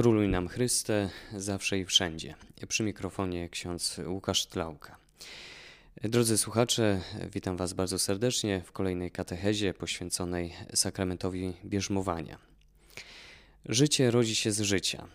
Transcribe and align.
Króluj 0.00 0.28
nam 0.28 0.48
Chryste, 0.48 1.10
zawsze 1.36 1.78
i 1.78 1.84
wszędzie. 1.84 2.34
Przy 2.68 2.82
mikrofonie 2.82 3.48
ksiądz 3.48 4.00
Łukasz 4.06 4.46
Tlauka. 4.46 4.96
Drodzy 6.02 6.38
słuchacze, 6.38 7.00
witam 7.32 7.56
Was 7.56 7.72
bardzo 7.72 7.98
serdecznie 7.98 8.62
w 8.66 8.72
kolejnej 8.72 9.10
katechezie 9.10 9.74
poświęconej 9.74 10.52
sakramentowi 10.74 11.52
bierzmowania. 11.64 12.38
Życie 13.64 14.10
rodzi 14.10 14.34
się 14.34 14.52
z 14.52 14.60
życia. 14.60 15.06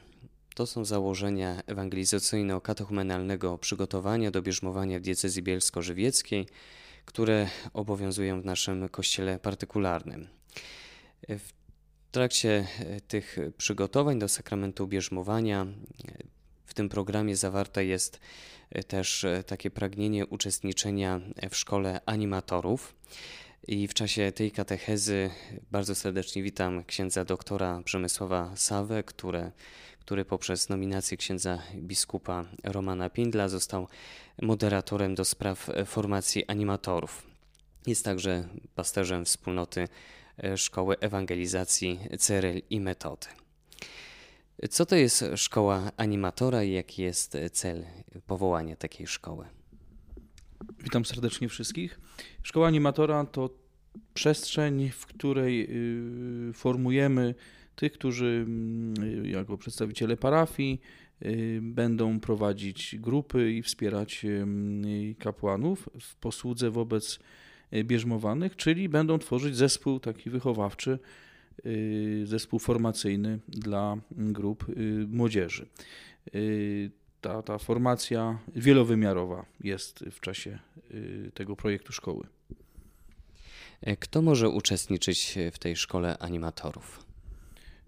To 0.56 0.66
są 0.66 0.86
założenia 0.86 1.62
ewangelizacyjno-katechumenalnego 1.68 3.58
przygotowania 3.58 4.32
do 4.32 4.42
bierzmowania 4.42 5.00
w 5.00 5.02
diecezji 5.02 5.44
bielsko-żywieckiej, 5.44 6.48
które 7.06 7.50
obowiązują 7.74 8.42
w 8.42 8.46
naszym 8.46 8.90
kościele 8.90 9.40
partykularnym. 9.40 10.28
W 11.30 11.65
trakcie 12.16 12.68
e, 12.80 13.02
tych 13.02 13.38
przygotowań 13.58 14.20
do 14.20 14.28
sakramentu 14.28 14.88
bierzmowania 14.88 15.62
e, 15.62 15.68
w 16.66 16.74
tym 16.74 16.90
programie 16.90 17.36
zawarte 17.36 17.86
jest 17.86 18.20
e, 18.70 18.84
też 18.84 19.26
takie 19.46 19.72
pragnienie 19.72 20.26
uczestniczenia 20.26 21.22
w 21.50 21.56
szkole 21.56 22.02
animatorów. 22.06 22.96
I 23.68 23.88
w 23.88 23.94
czasie 23.94 24.32
tej 24.32 24.52
katechezy 24.52 25.30
bardzo 25.72 25.96
serdecznie 25.96 26.44
witam 26.44 26.84
księdza 26.84 27.26
doktora 27.26 27.82
Przemysława 27.86 28.52
Sawę, 28.56 29.04
które, 29.04 29.52
który 30.00 30.26
poprzez 30.26 30.70
nominację 30.70 31.18
księdza 31.18 31.60
biskupa 31.76 32.46
Romana 32.64 33.10
Pindla 33.10 33.50
został 33.50 33.88
moderatorem 34.42 35.16
do 35.16 35.26
spraw 35.26 35.70
formacji 35.86 36.48
animatorów. 36.48 37.24
Jest 37.88 38.06
także 38.06 38.48
pasterzem 38.76 39.26
wspólnoty 39.26 39.82
E, 39.82 39.88
Szkoły 40.56 41.00
Ewangelizacji 41.00 42.00
Cyryl 42.20 42.62
i 42.70 42.80
Metody. 42.80 43.28
Co 44.70 44.86
to 44.86 44.96
jest 44.96 45.26
szkoła 45.36 45.92
animatora 45.98 46.64
i 46.64 46.72
jaki 46.72 47.02
jest 47.02 47.38
cel 47.52 47.84
powołania 48.28 48.76
takiej 48.76 49.08
szkoły? 49.08 49.46
Witam 50.80 51.06
serdecznie 51.06 51.50
wszystkich. 51.50 52.00
Szkoła 52.44 52.68
animatora 52.68 53.26
to 53.26 53.50
przestrzeń, 54.14 54.90
w 54.90 55.06
której 55.06 55.68
y, 56.50 56.54
formujemy 56.54 57.36
tych, 57.76 57.92
którzy 57.92 58.46
mm, 58.48 59.26
jako 59.26 59.58
przedstawiciele 59.58 60.18
parafii 60.18 60.82
y, 61.26 61.60
będą 61.62 62.20
prowadzić 62.20 62.96
grupy 63.00 63.52
i 63.52 63.64
wspierać 63.64 64.26
y, 64.26 65.16
kapłanów 65.20 65.90
w 66.02 66.16
posłudze 66.16 66.72
wobec 66.72 67.20
Y, 67.20 67.45
bierzmowanych, 67.84 68.56
czyli 68.56 68.90
będą 68.90 69.20
tworzyć 69.20 69.56
zespół 69.56 70.00
taki 70.00 70.30
wychowawczy, 70.30 71.00
y, 71.66 72.24
zespół 72.26 72.60
formacyjny 72.60 73.40
dla 73.48 73.98
grup 74.12 74.70
y, 74.70 75.08
młodzieży. 75.10 75.66
Ta, 77.22 77.42
ta 77.42 77.58
formacja 77.58 78.40
wielowymiarowa 78.56 79.46
jest 79.64 80.04
w 80.12 80.20
czasie 80.20 80.60
tego 81.34 81.56
projektu 81.56 81.94
szkoły. 81.94 82.28
E, 83.82 83.98
kto 83.98 84.22
może 84.22 84.50
uczestniczyć 84.50 85.38
w 85.52 85.60
tej 85.60 85.76
szkole 85.76 86.18
animatorów? 86.18 87.06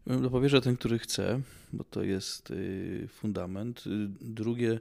Dopowierzę 0.07 0.61
ten, 0.61 0.77
który 0.77 0.99
chce, 0.99 1.41
bo 1.73 1.83
to 1.83 2.03
jest 2.03 2.53
fundament. 3.07 3.83
Drugie, 4.21 4.79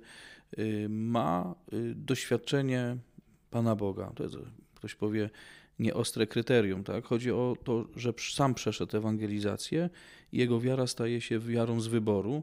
ma 0.89 1.55
doświadczenie 1.95 2.97
Pana 3.51 3.77
Boga. 3.77 4.13
To 4.15 4.23
jest 4.23 4.37
ktoś 4.87 4.95
powie, 4.95 5.31
nieostre 5.79 6.27
kryterium. 6.27 6.85
Tak? 6.85 7.05
Chodzi 7.05 7.31
o 7.31 7.57
to, 7.65 7.89
że 7.97 8.13
sam 8.19 8.55
przeszedł 8.55 8.97
ewangelizację 8.97 9.91
i 10.33 10.39
jego 10.39 10.61
wiara 10.61 10.87
staje 10.87 11.21
się 11.21 11.39
wiarą 11.39 11.81
z 11.81 11.87
wyboru. 11.87 12.43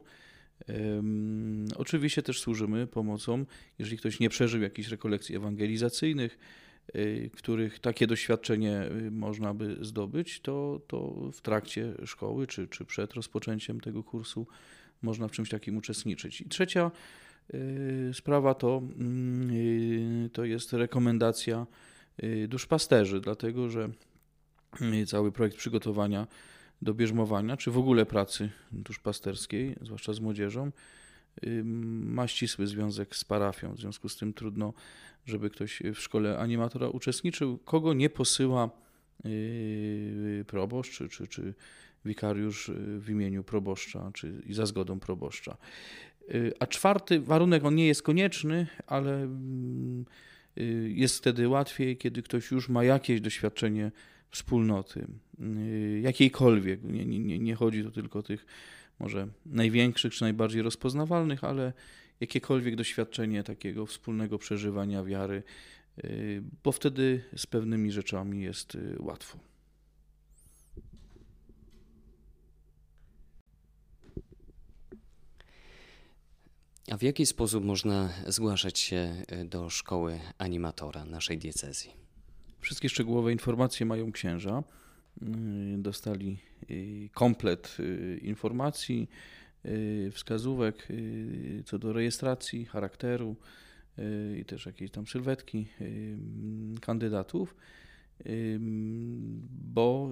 Um, 0.68 1.68
oczywiście 1.76 2.22
też 2.22 2.40
służymy 2.40 2.86
pomocą, 2.86 3.44
jeżeli 3.78 3.98
ktoś 3.98 4.20
nie 4.20 4.28
przeżył 4.28 4.62
jakichś 4.62 4.88
rekolekcji 4.88 5.36
ewangelizacyjnych, 5.36 6.38
y, 6.96 7.30
których 7.32 7.78
takie 7.78 8.06
doświadczenie 8.06 8.90
y, 9.06 9.10
można 9.10 9.54
by 9.54 9.76
zdobyć, 9.80 10.40
to, 10.40 10.80
to 10.86 11.30
w 11.32 11.40
trakcie 11.40 11.92
szkoły 12.04 12.46
czy, 12.46 12.68
czy 12.68 12.84
przed 12.84 13.14
rozpoczęciem 13.14 13.80
tego 13.80 14.02
kursu 14.02 14.46
można 15.02 15.28
w 15.28 15.32
czymś 15.32 15.48
takim 15.48 15.76
uczestniczyć. 15.76 16.40
I 16.40 16.48
trzecia 16.48 16.90
y, 17.54 18.10
sprawa 18.14 18.54
to, 18.54 18.82
mm, 18.98 20.30
to 20.30 20.44
jest 20.44 20.72
rekomendacja 20.72 21.66
Y, 21.66 21.93
duszpasterzy, 22.48 23.20
dlatego 23.20 23.70
że 23.70 23.90
y, 25.02 25.06
cały 25.06 25.32
projekt 25.32 25.56
przygotowania 25.56 26.26
do 26.82 26.94
bierzmowania, 26.94 27.56
czy 27.56 27.70
w 27.70 27.78
ogóle 27.78 28.06
pracy 28.06 28.50
duszpasterskiej, 28.72 29.76
zwłaszcza 29.80 30.12
z 30.12 30.20
młodzieżą, 30.20 30.70
y, 31.46 31.62
ma 31.64 32.28
ścisły 32.28 32.66
związek 32.66 33.16
z 33.16 33.24
parafią. 33.24 33.74
W 33.74 33.80
związku 33.80 34.08
z 34.08 34.16
tym 34.16 34.32
trudno, 34.32 34.72
żeby 35.26 35.50
ktoś 35.50 35.82
w 35.94 35.98
szkole 35.98 36.38
animatora 36.38 36.88
uczestniczył, 36.88 37.58
kogo 37.58 37.94
nie 37.94 38.10
posyła 38.10 38.70
proboszcz 40.46 40.98
czy, 40.98 41.08
czy, 41.08 41.26
czy 41.26 41.54
wikariusz 42.04 42.70
w 42.98 43.10
imieniu 43.10 43.44
proboszcza, 43.44 44.10
czy 44.14 44.42
za 44.50 44.66
zgodą 44.66 45.00
proboszcza. 45.00 45.56
A 46.60 46.66
czwarty 46.66 47.20
warunek, 47.20 47.64
on 47.64 47.74
nie 47.74 47.86
jest 47.86 48.02
konieczny, 48.02 48.66
ale 48.86 49.22
mm, 49.22 50.04
Y, 50.04 50.04
jest 50.88 51.18
wtedy 51.18 51.48
łatwiej, 51.48 51.96
kiedy 51.96 52.22
ktoś 52.22 52.50
już 52.50 52.68
ma 52.68 52.84
jakieś 52.84 53.20
doświadczenie 53.20 53.90
wspólnoty, 54.30 55.06
y, 55.40 56.00
jakiejkolwiek. 56.02 56.82
Nie, 56.82 57.06
nie, 57.06 57.38
nie 57.38 57.54
chodzi 57.54 57.82
tu 57.82 57.90
tylko 57.90 58.18
o 58.18 58.22
tych 58.22 58.46
może 58.98 59.28
największych 59.46 60.14
czy 60.14 60.22
najbardziej 60.22 60.62
rozpoznawalnych, 60.62 61.44
ale 61.44 61.72
jakiekolwiek 62.20 62.76
doświadczenie 62.76 63.42
takiego 63.42 63.86
wspólnego 63.86 64.38
przeżywania 64.38 65.04
wiary, 65.04 65.42
y, 66.04 66.42
bo 66.64 66.72
wtedy 66.72 67.24
z 67.36 67.46
pewnymi 67.46 67.92
rzeczami 67.92 68.42
jest 68.42 68.78
łatwo. 68.98 69.38
A 76.90 76.96
w 76.96 77.02
jaki 77.02 77.26
sposób 77.26 77.64
można 77.64 78.12
zgłaszać 78.26 78.78
się 78.78 79.22
e, 79.28 79.44
do 79.44 79.70
szkoły 79.70 80.20
animatora 80.38 81.04
naszej 81.04 81.38
diecezji? 81.38 81.90
Wszystkie 82.60 82.88
szczegółowe 82.88 83.32
informacje 83.32 83.86
mają 83.86 84.12
księża. 84.12 84.62
Y, 85.22 85.78
dostali 85.78 86.38
y, 86.70 87.08
komplet 87.14 87.76
y, 87.80 88.20
informacji, 88.22 89.10
wskazówek 90.12 90.88
co 91.64 91.78
do 91.78 91.92
rejestracji, 91.92 92.64
charakteru 92.64 93.36
i 94.40 94.44
też 94.44 94.66
jakiejś 94.66 94.90
tam 94.90 95.06
sylwetki 95.06 95.68
kandydatów, 96.80 97.56
bo 99.50 100.10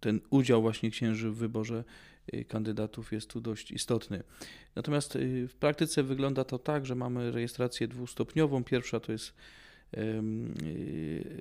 ten 0.00 0.20
udział 0.30 0.62
właśnie 0.62 0.90
księży 0.90 1.30
w 1.30 1.36
wyborze 1.36 1.84
Y, 2.34 2.44
kandydatów 2.44 3.12
jest 3.12 3.30
tu 3.30 3.40
dość 3.40 3.70
istotny. 3.70 4.22
Natomiast 4.74 5.16
y, 5.16 5.48
w 5.48 5.56
praktyce 5.56 6.02
wygląda 6.02 6.44
to 6.44 6.58
tak, 6.58 6.86
że 6.86 6.94
mamy 6.94 7.30
rejestrację 7.30 7.88
dwustopniową. 7.88 8.64
Pierwsza 8.64 9.00
to 9.00 9.12
jest 9.12 9.34
y, 9.94 10.22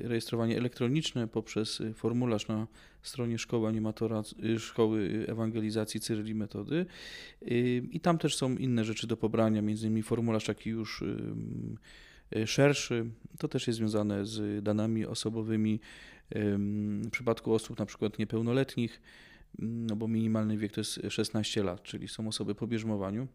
rejestrowanie 0.01 0.57
elektroniczne 0.57 1.27
poprzez 1.27 1.81
formularz 1.93 2.47
na 2.47 2.67
stronie 3.01 3.37
szkoły 3.37 3.67
animatora, 3.67 4.23
szkoły 4.57 5.25
ewangelizacji 5.27 5.99
Cyryli 5.99 6.35
Metody 6.35 6.85
i 7.91 7.99
tam 8.01 8.17
też 8.17 8.35
są 8.35 8.57
inne 8.57 8.85
rzeczy 8.85 9.07
do 9.07 9.17
pobrania, 9.17 9.61
między 9.61 9.87
innymi 9.87 10.03
formularz 10.03 10.45
taki 10.45 10.69
już 10.69 11.03
szerszy, 12.45 13.05
to 13.37 13.47
też 13.47 13.67
jest 13.67 13.77
związane 13.77 14.25
z 14.25 14.63
danymi 14.63 15.05
osobowymi 15.05 15.79
w 16.31 17.09
przypadku 17.12 17.53
osób 17.53 17.79
na 17.79 17.85
przykład 17.85 18.19
niepełnoletnich, 18.19 19.01
no 19.59 19.95
bo 19.95 20.07
minimalny 20.07 20.57
wiek 20.57 20.72
to 20.72 20.81
jest 20.81 21.00
16 21.09 21.63
lat, 21.63 21.84
czyli 21.84 22.07
są 22.07 22.28
osoby 22.28 22.56
po 22.56 22.67
bierzmowaniu 22.67 23.27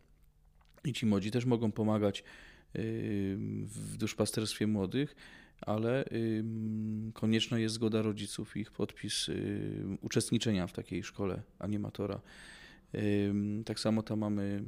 i 0.85 0.93
ci 0.93 1.07
młodzi 1.07 1.31
też 1.31 1.45
mogą 1.45 1.73
pomagać 1.73 2.19
yy, 2.19 2.83
w 3.67 3.97
duszpasterstwie 3.97 4.67
młodych, 4.67 5.17
ale 5.61 6.05
konieczna 7.13 7.59
jest 7.59 7.75
zgoda 7.75 8.03
rodziców 8.03 8.57
ich 8.57 8.71
podpis 8.71 9.29
yy, 9.29 9.99
uczestniczenia 10.01 10.67
w 10.67 10.73
takiej 10.73 11.03
szkole 11.03 11.43
animatora. 11.59 12.21
Tak 13.65 13.81
samo 13.81 14.03
tam 14.03 14.19
mamy 14.19 14.65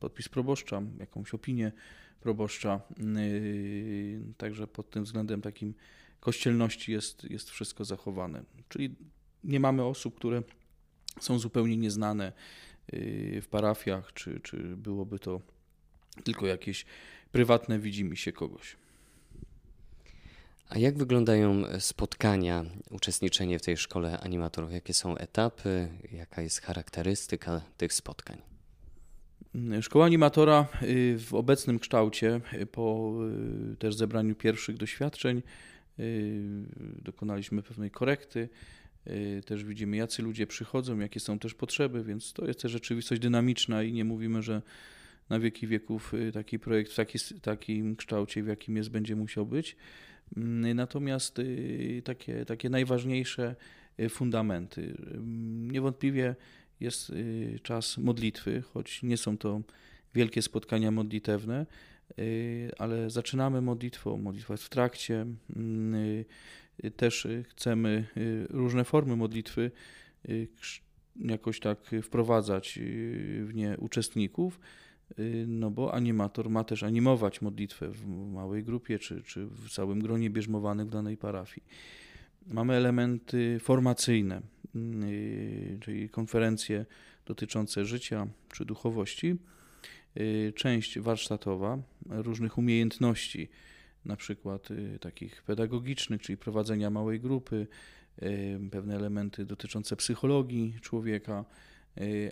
podpis 0.00 0.28
proboszcza, 0.28 0.82
jakąś 0.98 1.34
opinię 1.34 1.72
proboszcza. 2.20 2.80
Yy, 2.98 4.20
także 4.36 4.66
pod 4.66 4.90
tym 4.90 5.04
względem 5.04 5.40
takim 5.40 5.74
kościelności 6.22 6.92
jest, 6.92 7.24
jest 7.30 7.50
wszystko 7.50 7.84
zachowane. 7.84 8.42
Czyli 8.68 8.94
nie 9.44 9.60
mamy 9.60 9.84
osób, 9.84 10.16
które 10.16 10.42
są 11.20 11.38
zupełnie 11.38 11.76
nieznane 11.76 12.32
y, 12.94 13.40
w 13.42 13.48
parafiach, 13.48 14.12
czy, 14.12 14.40
czy 14.40 14.76
byłoby 14.76 15.18
to 15.18 15.40
tylko 16.24 16.46
jakieś 16.46 16.84
prywatne 17.32 17.78
widzimy 17.78 18.16
się 18.16 18.32
kogoś. 18.32 18.76
A 20.68 20.78
jak 20.78 20.98
wyglądają 20.98 21.62
spotkania, 21.78 22.64
uczestniczenie 22.90 23.58
w 23.58 23.62
tej 23.62 23.76
szkole 23.76 24.20
animatorów? 24.20 24.72
Jakie 24.72 24.94
są 24.94 25.16
etapy, 25.16 25.88
jaka 26.12 26.42
jest 26.42 26.60
charakterystyka 26.60 27.60
tych 27.76 27.92
spotkań? 27.92 28.42
Szkoła 29.80 30.04
animatora 30.04 30.66
y, 30.82 31.18
w 31.18 31.34
obecnym 31.34 31.78
kształcie, 31.78 32.40
y, 32.54 32.66
po 32.66 33.12
też 33.78 33.94
zebraniu 33.94 34.34
pierwszych 34.34 34.76
doświadczeń, 34.76 35.42
dokonaliśmy 37.02 37.62
pewnej 37.62 37.90
korekty. 37.90 38.48
Też 39.46 39.64
widzimy, 39.64 39.96
jacy 39.96 40.22
ludzie 40.22 40.46
przychodzą, 40.46 40.98
jakie 40.98 41.20
są 41.20 41.38
też 41.38 41.54
potrzeby, 41.54 42.04
więc 42.04 42.32
to 42.32 42.46
jest 42.46 42.60
też 42.60 42.72
rzeczywistość 42.72 43.20
dynamiczna 43.20 43.82
i 43.82 43.92
nie 43.92 44.04
mówimy, 44.04 44.42
że 44.42 44.62
na 45.30 45.40
wieki 45.40 45.66
wieków 45.66 46.12
taki 46.32 46.58
projekt 46.58 46.92
w 46.92 46.94
taki, 46.94 47.18
takim 47.42 47.96
kształcie, 47.96 48.42
w 48.42 48.46
jakim 48.46 48.76
jest, 48.76 48.90
będzie 48.90 49.16
musiał 49.16 49.46
być. 49.46 49.76
Mm, 50.36 50.76
natomiast 50.76 51.40
takie, 52.04 52.44
takie 52.44 52.70
najważniejsze 52.70 53.56
fundamenty. 54.08 54.96
Niewątpliwie 55.70 56.34
jest 56.82 57.10
y, 57.10 57.58
czas 57.62 57.98
modlitwy, 57.98 58.62
choć 58.62 59.02
nie 59.02 59.16
są 59.16 59.38
to 59.38 59.60
wielkie 60.14 60.42
spotkania 60.42 60.90
modlitewne, 60.90 61.62
y, 61.62 61.66
ale 62.78 63.10
zaczynamy 63.10 63.60
modlitwą. 63.60 64.18
Modlitwa 64.18 64.54
jest 64.54 64.64
w 64.64 64.68
trakcie. 64.68 65.26
Mm, 65.56 65.94
y, 66.84 66.90
też 66.90 67.28
chcemy 67.48 68.06
różne 68.50 68.84
formy 68.84 69.16
modlitwy 69.16 69.70
jakoś 71.16 71.60
tak 71.60 71.78
wprowadzać 72.02 72.78
w 73.44 73.50
nie 73.54 73.76
uczestników, 73.78 74.60
no 75.46 75.70
bo 75.70 75.94
animator 75.94 76.50
ma 76.50 76.64
też 76.64 76.82
animować 76.82 77.42
modlitwę 77.42 77.90
w 77.90 78.06
małej 78.32 78.64
grupie 78.64 78.98
czy, 78.98 79.22
czy 79.22 79.46
w 79.46 79.70
całym 79.70 80.00
gronie 80.00 80.30
bierzmowanym 80.30 80.86
w 80.86 80.90
danej 80.90 81.16
parafii. 81.16 81.66
Mamy 82.46 82.74
elementy 82.74 83.58
formacyjne, 83.60 84.42
y, 84.76 85.78
czyli 85.80 86.08
konferencje 86.08 86.86
dotyczące 87.26 87.84
życia 87.84 88.26
czy 88.52 88.64
duchowości, 88.64 89.26
y, 89.26 89.38
część 90.54 90.98
warsztatowa 90.98 91.78
różnych 92.06 92.58
umiejętności, 92.58 93.48
na 94.04 94.16
przykład 94.16 94.70
y, 94.70 94.98
takich 95.00 95.42
pedagogicznych, 95.42 96.22
czyli 96.22 96.36
prowadzenia 96.36 96.90
małej 96.90 97.20
grupy, 97.20 97.66
pewne 98.70 98.96
elementy 98.96 99.44
dotyczące 99.44 99.96
psychologii 99.96 100.74
człowieka, 100.80 101.44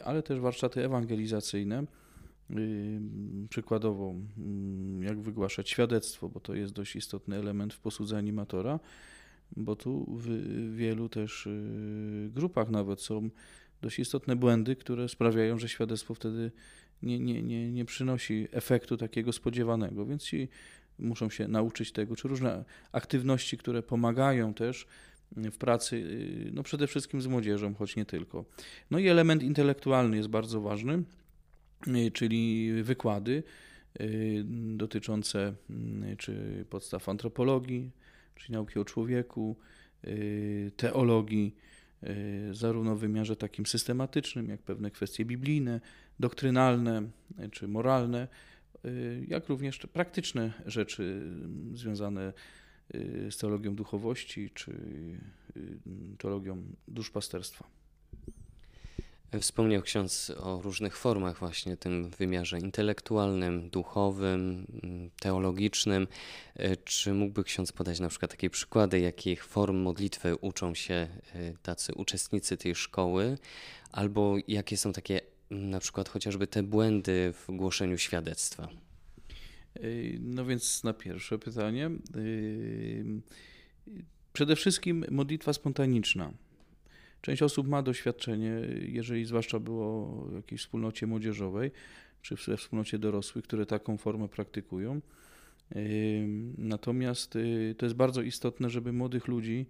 ale 0.04 0.22
też 0.22 0.40
warsztaty 0.40 0.84
ewangelizacyjne. 0.84 1.84
Przykładowo, 3.50 4.14
mm, 4.38 5.02
jak 5.02 5.20
wygłaszać 5.20 5.70
świadectwo, 5.70 6.28
bo 6.28 6.40
to 6.40 6.54
jest 6.54 6.72
dość 6.72 6.96
istotny 6.96 7.36
element 7.36 7.74
w 7.74 7.80
posłudze 7.80 8.16
animatora 8.16 8.80
bo 9.56 9.76
tu 9.76 10.06
w 10.18 10.28
wielu 10.76 11.08
też 11.08 11.46
y, 11.46 12.30
grupach 12.34 12.70
nawet 12.70 13.00
są 13.00 13.30
dość 13.82 13.98
istotne 13.98 14.36
błędy, 14.36 14.76
które 14.76 15.08
sprawiają, 15.08 15.58
że 15.58 15.68
świadectwo 15.68 16.14
wtedy 16.14 16.50
nie, 17.02 17.18
nie, 17.18 17.42
nie, 17.42 17.72
nie 17.72 17.84
przynosi 17.84 18.48
efektu 18.52 18.96
takiego 18.96 19.32
spodziewanego, 19.32 20.06
więc 20.06 20.22
ci 20.22 20.48
muszą 20.98 21.30
się 21.30 21.48
nauczyć 21.48 21.92
tego, 21.92 22.16
czy 22.16 22.28
różne 22.28 22.64
aktywności, 22.92 23.58
które 23.58 23.82
pomagają 23.82 24.54
też 24.54 24.86
w 25.36 25.56
pracy, 25.58 25.96
y, 25.96 26.50
no 26.52 26.62
przede 26.62 26.86
wszystkim 26.86 27.22
z 27.22 27.26
młodzieżą, 27.26 27.74
choć 27.74 27.96
nie 27.96 28.04
tylko. 28.04 28.44
No 28.90 28.98
i 28.98 29.08
element 29.08 29.42
intelektualny 29.42 30.16
jest 30.16 30.28
bardzo 30.28 30.60
ważny, 30.60 31.02
y, 31.86 32.10
czyli 32.10 32.72
wykłady 32.82 33.42
dotyczące 34.76 35.54
czy 36.18 36.64
podstaw 36.70 37.08
antropologii, 37.08 37.90
czyli 38.34 38.52
nauki 38.52 38.78
o 38.78 38.84
człowieku, 38.84 39.56
y, 40.04 40.72
teologii, 40.76 41.56
y, 41.56 41.69
zarówno 42.52 42.96
w 42.96 43.00
wymiarze 43.00 43.36
takim 43.36 43.66
systematycznym, 43.66 44.48
jak 44.48 44.62
pewne 44.62 44.90
kwestie 44.90 45.24
biblijne, 45.24 45.80
doktrynalne 46.20 47.02
y, 47.44 47.48
czy 47.48 47.68
moralne, 47.68 48.28
jak 49.28 49.48
również 49.48 49.78
praktyczne 49.78 50.52
rzeczy 50.66 51.30
związane 51.74 52.32
z 53.30 53.36
teologią 53.36 53.74
duchowości 53.74 54.50
czy 54.54 54.72
teologią 56.18 56.62
duszpasterstwa. 56.88 57.79
Wspomniał 59.38 59.82
ksiądz 59.82 60.32
o 60.40 60.62
różnych 60.62 60.96
formach, 60.96 61.38
właśnie 61.38 61.76
tym 61.76 62.10
wymiarze 62.10 62.58
intelektualnym, 62.58 63.70
duchowym, 63.70 64.66
teologicznym. 65.20 66.08
E, 66.54 66.76
czy 66.76 67.14
mógłby 67.14 67.44
ksiądz 67.44 67.72
podać 67.72 68.00
na 68.00 68.08
przykład 68.08 68.30
takie 68.30 68.50
przykłady, 68.50 69.00
jakich 69.00 69.44
form 69.44 69.76
modlitwy 69.76 70.36
uczą 70.36 70.74
się 70.74 70.94
e, 70.94 71.08
tacy 71.62 71.94
uczestnicy 71.94 72.56
tej 72.56 72.74
szkoły, 72.74 73.38
albo 73.92 74.36
jakie 74.48 74.76
są 74.76 74.92
takie 74.92 75.20
na 75.50 75.80
przykład 75.80 76.08
chociażby 76.08 76.46
te 76.46 76.62
błędy 76.62 77.32
w 77.32 77.56
głoszeniu 77.56 77.98
świadectwa? 77.98 78.68
E, 79.74 79.80
no 80.20 80.44
więc 80.44 80.84
na 80.84 80.92
pierwsze 80.92 81.38
pytanie. 81.38 81.90
Przede 84.32 84.56
wszystkim 84.56 85.04
modlitwa 85.10 85.52
spontaniczna 85.52 86.32
Część 87.22 87.42
osób 87.42 87.68
ma 87.68 87.82
doświadczenie, 87.82 88.52
jeżeli 88.86 89.24
zwłaszcza 89.24 89.58
było 89.58 90.06
w 90.26 90.34
jakiejś 90.34 90.60
wspólnocie 90.60 91.06
młodzieżowej, 91.06 91.70
czy 92.22 92.34
we 92.46 92.56
wspólnocie 92.56 92.98
dorosłych, 92.98 93.44
które 93.44 93.66
taką 93.66 93.96
formę 93.96 94.28
praktykują. 94.28 95.00
Natomiast 96.58 97.36
y, 97.36 97.74
to 97.78 97.86
jest 97.86 97.96
bardzo 97.96 98.22
istotne, 98.22 98.70
żeby 98.70 98.92
młodych 98.92 99.28
ludzi 99.28 99.66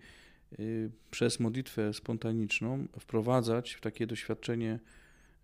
y, 0.61 0.91
przez 1.11 1.41
modlitwę 1.41 1.95
spontaniczną 1.95 2.87
wprowadzać 2.99 3.73
w 3.73 3.81
takie 3.81 4.07
doświadczenie 4.07 4.79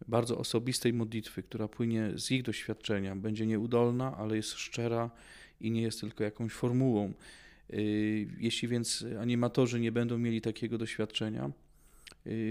bardzo 0.09 0.39
osobistej 0.39 0.93
modlitwy, 0.93 1.43
która 1.43 1.69
płynie 1.69 2.13
z 2.15 2.31
ich 2.31 2.43
doświadczenia. 2.43 3.17
Będzie 3.17 3.47
nieudolna, 3.47 4.17
ale 4.17 4.37
jest 4.37 4.53
szczera 4.53 5.11
i 5.61 5.71
nie 5.71 5.83
jest 5.83 6.01
tylko 6.01 6.25
jakąś 6.25 6.53
formułą. 6.53 7.13
Y, 7.71 8.29
jeśli 8.39 8.69
więc 8.69 9.05
animatorzy 9.21 9.81
nie 9.81 9.93
będą 9.93 10.19
mieli 10.19 10.41
takiego 10.41 10.79
doświadczenia, 10.79 11.51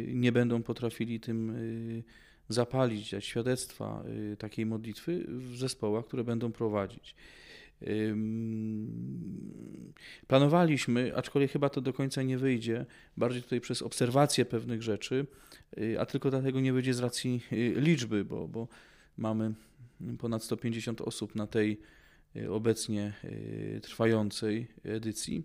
nie 0.07 0.31
będą 0.31 0.63
potrafili 0.63 1.19
tym 1.19 1.49
y, 1.49 2.03
zapalić, 2.49 3.11
dać 3.11 3.25
świadectwa 3.25 4.03
y, 4.33 4.37
takiej 4.37 4.65
modlitwy 4.65 5.25
w 5.27 5.57
zespołach, 5.57 6.05
które 6.05 6.23
będą 6.23 6.51
prowadzić. 6.51 7.15
Planowaliśmy, 10.27 11.15
aczkolwiek 11.15 11.51
chyba 11.51 11.69
to 11.69 11.81
do 11.81 11.93
końca 11.93 12.23
nie 12.23 12.37
wyjdzie, 12.37 12.85
bardziej 13.17 13.43
tutaj 13.43 13.61
przez 13.61 13.81
obserwację 13.81 14.45
pewnych 14.45 14.83
rzeczy, 14.83 15.25
a 15.99 16.05
tylko 16.05 16.29
dlatego 16.31 16.59
nie 16.59 16.73
wyjdzie 16.73 16.93
z 16.93 16.99
racji 16.99 17.41
liczby, 17.75 18.25
bo, 18.25 18.47
bo 18.47 18.67
mamy 19.17 19.53
ponad 20.19 20.43
150 20.43 21.01
osób 21.01 21.35
na 21.35 21.47
tej 21.47 21.79
obecnie 22.49 23.13
trwającej 23.81 24.67
edycji, 24.83 25.43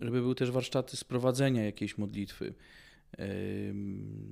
żeby 0.00 0.20
były 0.20 0.34
też 0.34 0.50
warsztaty 0.50 0.96
sprowadzenia 0.96 1.64
jakiejś 1.64 1.98
modlitwy 1.98 2.54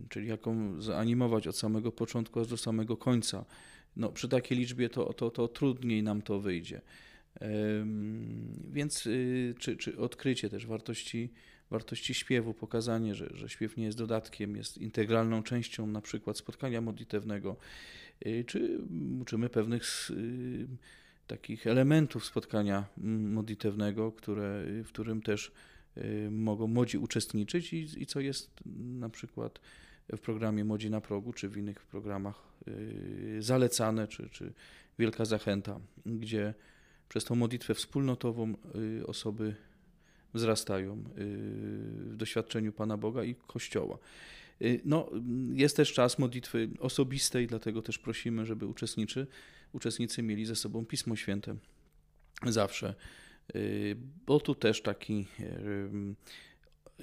czyli 0.09 0.29
jaką 0.29 0.81
zanimować 0.83 1.47
od 1.47 1.57
samego 1.57 1.93
początku 1.93 2.41
aż 2.41 2.47
do 2.47 2.57
samego 2.57 2.97
końca. 2.97 3.45
No, 3.97 4.13
przy 4.13 4.29
takiej 4.29 4.59
liczbie 4.59 4.89
to, 4.89 5.13
to, 5.13 5.31
to 5.31 5.49
trudniej 5.49 6.03
nam 6.03 6.23
to 6.23 6.41
wyjdzie. 6.41 6.81
Więc 8.71 9.07
y, 9.07 9.55
czy, 9.59 9.77
czy 9.77 9.99
odkrycie 9.99 10.51
też 10.51 10.67
wartości, 10.67 11.31
wartości 11.71 12.15
śpiewu, 12.15 12.55
pokazanie, 12.55 13.15
że, 13.15 13.31
że 13.35 13.49
śpiew 13.49 13.77
nie 13.77 13.85
jest 13.85 13.99
dodatkiem, 13.99 14.57
jest 14.57 14.79
integralną 14.79 15.43
częścią 15.43 15.87
na 15.87 16.01
przykład 16.01 16.39
spotkania 16.39 16.81
modlitewnego, 16.81 17.57
y, 18.27 18.45
czy 18.47 18.79
uczymy 19.21 19.49
pewnych 19.49 20.11
y, 20.11 20.67
takich 21.27 21.67
elementów 21.67 22.25
spotkania 22.25 22.85
modlitewnego, 22.97 24.13
które, 24.13 24.65
w 24.85 24.89
którym 24.89 25.23
też 25.23 25.53
mogą 26.31 26.67
młodzi 26.67 26.99
uczestniczyć 26.99 27.73
i, 27.73 28.03
i 28.03 28.07
co 28.07 28.21
jest 28.21 28.51
na 28.77 29.09
przykład 29.09 29.61
w 30.17 30.21
programie 30.21 30.65
Młodzi 30.65 30.91
na 30.91 31.01
progu, 31.01 31.33
czy 31.33 31.49
w 31.49 31.57
innych 31.57 31.87
programach 31.87 32.43
y, 32.69 33.37
zalecane, 33.41 34.09
czy, 34.09 34.29
czy 34.29 34.53
wielka 34.99 35.25
zachęta, 35.25 35.81
gdzie 36.07 36.55
przez 37.09 37.25
tą 37.25 37.35
modlitwę 37.35 37.75
wspólnotową 37.75 38.55
y, 39.01 39.07
osoby 39.07 39.55
wzrastają 40.35 41.05
w 41.17 42.17
doświadczeniu 42.17 42.73
Pana 42.73 42.97
Boga 42.97 43.25
i 43.25 43.35
Kościoła. 43.35 43.99
No, 44.85 45.11
jest 45.53 45.77
też 45.77 45.93
czas 45.93 46.19
modlitwy 46.19 46.69
osobistej, 46.79 47.47
dlatego 47.47 47.83
też 47.83 47.99
prosimy, 47.99 48.47
żeby 48.47 48.67
uczestniczy, 48.67 49.27
uczestnicy 49.73 50.23
mieli 50.23 50.47
ze 50.47 50.57
sobą 50.57 50.87
Pismo 50.87 51.17
Święte 51.17 51.57
zawsze 52.47 52.95
Y, 52.95 53.28
bo 54.27 54.41
tu 54.41 54.55
też 54.55 54.83
taki, 54.83 55.27
y, 55.41 56.15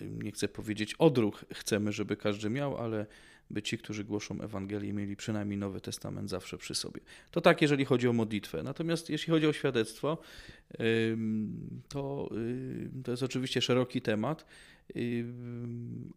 nie 0.02 0.32
chcę 0.32 0.48
powiedzieć 0.48 0.94
odruch, 0.94 1.46
chcemy, 1.54 1.92
żeby 1.92 2.18
każdy 2.18 2.50
miał, 2.50 2.78
ale 2.78 3.06
by 3.50 3.62
ci, 3.62 3.78
którzy 3.78 4.04
głoszą 4.04 4.42
Ewangelię, 4.42 4.94
mieli 4.94 5.16
przynajmniej 5.16 5.58
Nowy 5.58 5.82
Testament 5.82 6.30
zawsze 6.30 6.58
przy 6.58 6.76
sobie. 6.76 7.02
To 7.32 7.42
tak, 7.42 7.62
jeżeli 7.62 7.86
chodzi 7.86 8.08
o 8.08 8.14
modlitwę. 8.14 8.64
Natomiast 8.64 9.10
jeśli 9.10 9.32
chodzi 9.32 9.48
o 9.48 9.54
świadectwo, 9.54 10.18
to, 11.90 12.30
to 13.04 13.12
jest 13.12 13.24
oczywiście 13.24 13.62
szeroki 13.62 14.02
temat, 14.02 14.46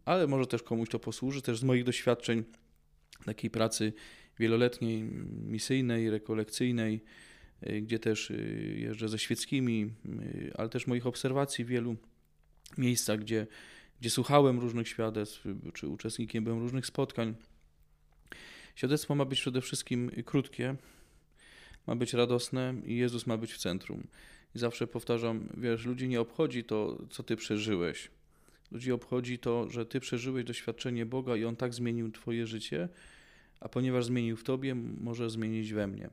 ale 0.05 0.27
może 0.27 0.47
też 0.47 0.63
komuś 0.63 0.89
to 0.89 0.99
posłuży. 0.99 1.43
Też 1.43 1.59
z 1.59 1.63
moich 1.63 1.85
doświadczeń 1.85 2.45
takiej 3.25 3.51
pracy 3.51 3.93
wieloletniej, 4.39 5.03
misyjnej, 5.47 6.11
rekolekcyjnej, 6.11 7.01
gdzie 7.63 7.99
też 7.99 8.31
y, 8.31 8.77
jeżdżę 8.79 9.09
ze 9.09 9.19
świeckimi, 9.19 9.91
y, 10.07 10.53
ale 10.55 10.69
też 10.69 10.87
moich 10.87 11.07
obserwacji 11.07 11.65
w 11.65 11.69
wielu 11.69 11.97
miejscach, 12.79 13.21
gdzie, 13.21 13.47
gdzie 14.01 14.11
słuchałem 14.11 14.59
różnych 14.59 14.89
świadectw, 14.89 15.45
czy 15.75 15.89
uczestnikiem 15.89 16.45
byłem 16.45 16.59
różnych 16.61 16.87
spotkań. 16.87 17.35
Świadectwo 18.75 19.15
ma 19.15 19.25
być 19.25 19.41
przede 19.41 19.61
wszystkim 19.61 20.11
krótkie, 20.25 20.77
ma 21.87 21.97
być 21.97 22.13
radosne 22.13 22.75
i 22.85 22.97
Jezus 22.97 23.27
ma 23.27 23.37
być 23.37 23.53
w 23.53 23.59
centrum. 23.59 24.07
I 24.55 24.59
zawsze 24.59 24.87
powtarzam, 24.87 25.49
wiesz, 25.57 25.87
ludzi 25.87 26.09
nie 26.09 26.21
obchodzi 26.21 26.65
to, 26.65 26.99
co 27.11 27.23
ty 27.23 27.37
przeżyłeś. 27.37 28.11
Ludzi 28.71 28.93
obchodzi 28.93 29.39
to, 29.39 29.71
że 29.71 29.87
ty 29.87 30.01
przeżyłeś 30.01 30.45
doświadczenie 30.45 31.07
Boga 31.07 31.37
i 31.37 31.45
On 31.45 31.57
tak 31.57 31.75
zmienił 31.75 32.13
twoje 32.13 32.47
życie, 32.47 32.89
a 33.61 33.69
ponieważ 33.69 34.05
zmienił 34.05 34.37
w 34.37 34.45
tobie, 34.45 34.75
może 34.75 35.31
zmienić 35.31 35.73
we 35.73 35.87
mnie. 35.87 36.11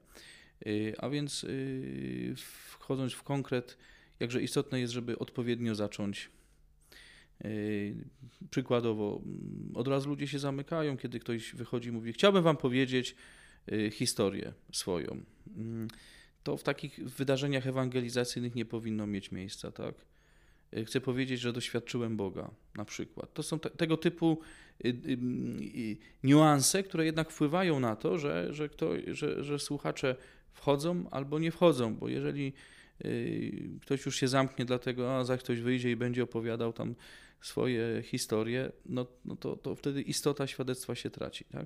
Y, 0.68 0.94
a 0.98 1.10
więc 1.10 1.44
y, 1.44 2.34
wchodząc 2.80 3.14
w 3.14 3.24
konkret, 3.24 3.78
jakże 4.20 4.42
istotne 4.42 4.80
jest, 4.80 4.94
żeby 4.94 5.20
odpowiednio 5.20 5.76
zacząć. 5.76 6.30
Y, 7.46 7.96
przykładowo, 8.50 9.22
mm, 9.26 9.72
od 9.74 9.88
razu 9.88 10.10
ludzie 10.10 10.28
się 10.28 10.40
zamykają, 10.40 10.98
kiedy 10.98 11.20
ktoś 11.20 11.56
wychodzi 11.56 11.90
i 11.90 11.92
mówi: 11.92 12.14
Chciałbym 12.14 12.44
Wam 12.44 12.58
powiedzieć 12.58 13.16
historię 13.92 14.54
swoją. 14.72 15.24
Mm, 15.58 15.88
to 16.44 16.58
w 16.58 16.64
takich 16.64 17.00
wydarzeniach 17.10 17.68
ewangelizacyjnych 17.68 18.56
nie 18.56 18.66
powinno 18.66 19.08
mieć 19.08 19.32
miejsca, 19.32 19.72
tak? 19.72 19.96
Y, 20.78 20.86
chcę 20.86 21.02
powiedzieć, 21.02 21.40
że 21.40 21.54
doświadczyłem 21.54 22.18
Boga 22.18 22.52
na 22.76 22.86
przykład. 22.86 23.34
To 23.34 23.44
są 23.44 23.60
te, 23.60 23.70
tego 23.70 23.98
typu 23.98 24.40
y, 24.86 24.90
y, 24.90 25.98
niuanse, 26.24 26.84
które 26.84 27.06
jednak 27.06 27.32
wpływają 27.32 27.80
na 27.80 27.96
to, 27.96 28.18
że, 28.18 28.54
że, 28.54 28.70
kto, 28.70 28.90
że, 29.08 29.44
że 29.44 29.60
słuchacze 29.60 30.16
wchodzą 30.56 31.10
albo 31.12 31.40
nie 31.40 31.52
wchodzą, 31.52 31.96
bo 31.96 32.08
jeżeli 32.08 32.54
ktoś 33.82 34.06
już 34.06 34.16
się 34.16 34.28
zamknie, 34.28 34.66
dlatego 34.66 35.18
a 35.18 35.24
za 35.24 35.38
ktoś 35.38 35.60
wyjdzie 35.62 35.92
i 35.92 35.96
będzie 35.96 36.24
opowiadał 36.24 36.74
tam 36.74 36.96
swoje 37.42 38.04
historie, 38.04 38.72
no, 38.86 39.08
no 39.26 39.36
to, 39.36 39.56
to 39.56 39.76
wtedy 39.76 40.02
istota 40.02 40.48
świadectwa 40.48 40.96
się 40.96 41.10
traci. 41.10 41.46
Tak? 41.46 41.66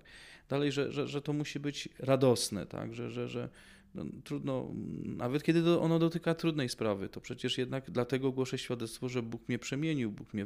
Dalej, 0.50 0.72
że, 0.72 0.92
że, 0.92 1.08
że 1.08 1.22
to 1.22 1.34
musi 1.34 1.60
być 1.60 1.90
radosne, 2.00 2.66
tak? 2.66 2.96
że, 2.96 3.12
że, 3.12 3.28
że, 3.28 3.50
no, 3.96 4.06
trudno, 4.24 4.72
nawet 5.04 5.44
kiedy 5.44 5.80
ono 5.80 6.00
dotyka 6.00 6.36
trudnej 6.36 6.70
sprawy, 6.70 7.10
to 7.10 7.22
przecież 7.22 7.58
jednak 7.58 7.92
dlatego 7.92 8.32
głoszę 8.32 8.58
świadectwo, 8.58 9.10
że 9.10 9.24
Bóg 9.24 9.48
mnie 9.48 9.60
przemienił, 9.60 10.12
Bóg 10.12 10.34
mnie 10.34 10.46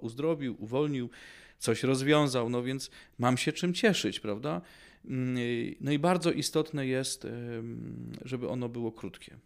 uzdrowił, 0.00 0.56
uwolnił, 0.58 1.10
coś 1.58 1.82
rozwiązał, 1.82 2.48
no 2.48 2.62
więc 2.62 2.90
mam 3.18 3.36
się 3.36 3.52
czym 3.52 3.74
cieszyć, 3.74 4.20
prawda? 4.20 4.60
Mm, 5.04 5.36
no 5.80 5.92
i 5.92 5.98
bardzo 5.98 6.32
istotne 6.32 6.86
jest, 6.86 7.26
żeby 8.24 8.48
ono 8.48 8.68
było 8.68 8.92
krótkie. 8.92 9.36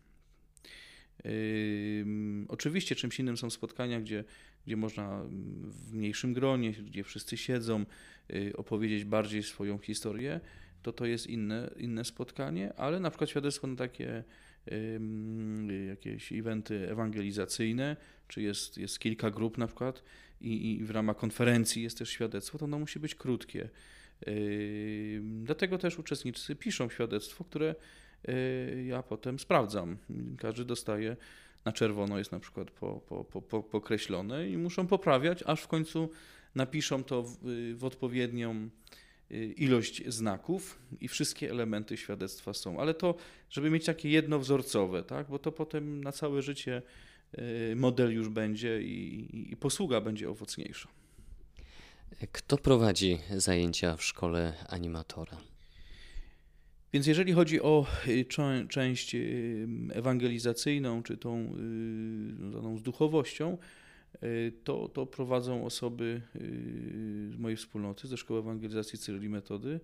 Oczywiście 2.48 2.94
czymś 2.94 3.20
innym 3.20 3.36
są 3.36 3.50
spotkania, 3.50 4.00
gdzie, 4.00 4.24
gdzie 4.66 4.76
można 4.76 5.24
w 5.62 5.92
mniejszym 5.92 6.32
gronie, 6.32 6.72
gdzie 6.72 7.04
wszyscy 7.04 7.36
siedzą, 7.36 7.84
y, 8.34 8.52
opowiedzieć 8.56 9.04
bardziej 9.04 9.42
swoją 9.42 9.78
historię 9.78 10.40
to 10.82 10.92
to 10.92 11.06
jest 11.06 11.26
inne, 11.26 11.70
inne 11.76 12.04
spotkanie, 12.04 12.72
ale 12.76 13.00
na 13.00 13.10
przykład 13.10 13.30
świadectwo 13.30 13.66
na 13.66 13.76
takie 13.76 14.24
jakieś 15.88 16.32
eventy 16.32 16.90
ewangelizacyjne, 16.90 17.96
czy 18.28 18.42
jest, 18.42 18.78
jest 18.78 18.98
kilka 18.98 19.30
grup 19.30 19.58
na 19.58 19.66
przykład 19.66 20.02
i, 20.40 20.72
i 20.72 20.84
w 20.84 20.90
ramach 20.90 21.16
konferencji 21.16 21.82
jest 21.82 21.98
też 21.98 22.10
świadectwo, 22.10 22.58
to 22.58 22.64
ono 22.64 22.78
musi 22.78 23.00
być 23.00 23.14
krótkie. 23.14 23.68
Dlatego 25.20 25.78
też 25.78 25.98
uczestnicy 25.98 26.56
piszą 26.56 26.88
świadectwo, 26.90 27.44
które 27.44 27.74
y, 28.28 28.84
ja 28.86 29.02
potem 29.02 29.38
sprawdzam. 29.38 29.96
Każdy 30.38 30.64
dostaje 30.64 31.16
na 31.64 31.72
czerwono 31.72 32.18
jest 32.18 32.32
na 32.32 32.40
przykład 32.40 32.70
po, 32.70 33.00
po, 33.00 33.42
po, 33.42 33.62
pokreślone 33.62 34.48
i 34.48 34.58
muszą 34.58 34.86
poprawiać, 34.86 35.42
aż 35.46 35.62
w 35.62 35.68
końcu 35.68 36.10
napiszą 36.54 37.04
to 37.04 37.22
w, 37.22 37.36
w 37.74 37.84
odpowiednią 37.84 38.54
Y, 38.64 39.09
ilość 39.56 40.02
znaków 40.06 40.78
i 41.00 41.08
wszystkie 41.08 41.50
elementy 41.50 41.96
świadectwa 41.96 42.54
są. 42.54 42.80
Ale 42.80 42.94
to, 42.94 43.14
żeby 43.50 43.70
mieć 43.70 43.84
takie 43.84 44.08
jednowzorcowe, 44.08 45.02
tak? 45.02 45.28
bo 45.28 45.38
to 45.38 45.52
potem 45.52 46.04
na 46.04 46.12
całe 46.12 46.42
życie 46.42 46.82
y, 47.38 47.76
model 47.76 48.12
już 48.12 48.28
będzie 48.28 48.82
i, 48.82 49.52
i 49.52 49.56
posługa 49.56 50.00
będzie 50.00 50.30
owocniejsza. 50.30 50.88
Kto 52.32 52.58
prowadzi 52.58 53.18
zajęcia 53.36 53.96
w 53.96 54.04
szkole 54.04 54.54
animatora? 54.68 55.36
Więc 56.92 57.06
jeżeli 57.06 57.32
chodzi 57.32 57.62
o 57.62 57.86
y, 58.08 58.24
część 58.68 59.16
ewangelizacyjną, 59.92 61.02
czy 61.02 61.16
tą 61.16 61.54
związaną 62.36 62.78
z 62.78 62.82
duchowością, 62.82 63.58
Y, 63.58 63.79
to, 64.64 64.88
to 64.88 65.06
prowadzą 65.06 65.64
osoby 65.64 66.22
y, 66.36 67.30
z 67.32 67.36
mojej 67.36 67.56
wspólnoty, 67.56 68.08
ze 68.08 68.16
Szkoły 68.16 68.40
Ewangelizacji 68.40 68.98
Cyryli 68.98 69.28
Metody. 69.28 69.80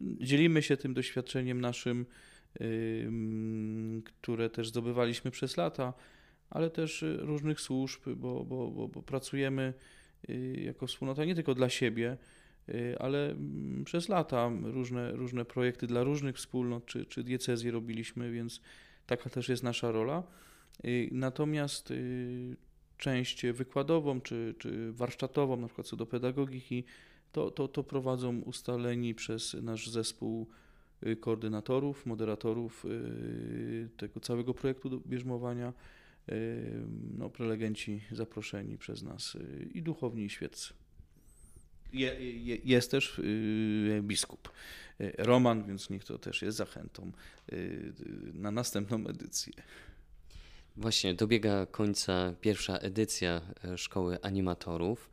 Dzielimy 0.00 0.62
się 0.62 0.76
tym 0.76 0.94
doświadczeniem 0.94 1.60
naszym, 1.60 2.06
y, 2.60 3.10
które 4.04 4.50
też 4.50 4.68
zdobywaliśmy 4.68 5.30
przez 5.30 5.56
lata, 5.56 5.92
ale 6.50 6.70
też 6.70 7.04
różnych 7.18 7.60
służb, 7.60 8.00
bo, 8.16 8.44
bo, 8.44 8.70
bo, 8.70 8.88
bo 8.88 9.02
pracujemy 9.02 9.74
jako 10.54 10.86
wspólnota 10.86 11.24
nie 11.24 11.34
tylko 11.34 11.54
dla 11.54 11.68
siebie, 11.68 12.16
ale 12.98 13.36
przez 13.84 14.08
lata 14.08 14.50
różne, 14.62 15.12
różne 15.12 15.44
projekty 15.44 15.86
dla 15.86 16.02
różnych 16.02 16.36
wspólnot 16.36 16.86
czy, 16.86 17.06
czy 17.06 17.24
diecezji 17.24 17.70
robiliśmy, 17.70 18.32
więc 18.32 18.60
taka 19.06 19.30
też 19.30 19.48
jest 19.48 19.62
nasza 19.62 19.92
rola. 19.92 20.22
Natomiast 21.10 21.92
część 22.98 23.46
wykładową 23.46 24.20
czy, 24.20 24.54
czy 24.58 24.92
warsztatową, 24.92 25.56
na 25.56 25.66
przykład 25.66 25.86
co 25.86 25.96
do 25.96 26.06
pedagogiki, 26.06 26.84
to, 27.32 27.50
to, 27.50 27.68
to 27.68 27.84
prowadzą 27.84 28.40
ustaleni 28.40 29.14
przez 29.14 29.54
nasz 29.54 29.90
zespół 29.90 30.46
y, 31.06 31.16
koordynatorów, 31.16 32.06
moderatorów 32.06 32.84
y, 32.84 33.88
tego 33.96 34.20
całego 34.20 34.54
projektu 34.54 35.02
bierzmowania, 35.06 35.72
y, 36.28 36.86
no, 37.18 37.30
prelegenci 37.30 38.00
zaproszeni 38.12 38.78
przez 38.78 39.02
nas 39.02 39.36
i 39.74 39.82
duchowni 39.82 40.24
i 40.24 40.30
świeccy. 40.30 40.74
Je, 41.92 42.38
je, 42.40 42.56
jest 42.64 42.90
też 42.90 43.20
biskup 44.02 44.52
Roman, 45.18 45.66
więc 45.66 45.90
niech 45.90 46.04
to 46.04 46.18
też 46.18 46.42
jest 46.42 46.58
zachętą 46.58 47.12
na 48.34 48.50
następną 48.50 49.06
edycję. 49.06 49.52
Właśnie, 50.78 51.14
dobiega 51.14 51.66
końca 51.66 52.34
pierwsza 52.40 52.76
edycja 52.78 53.40
e, 53.64 53.78
Szkoły 53.78 54.18
Animatorów. 54.22 55.10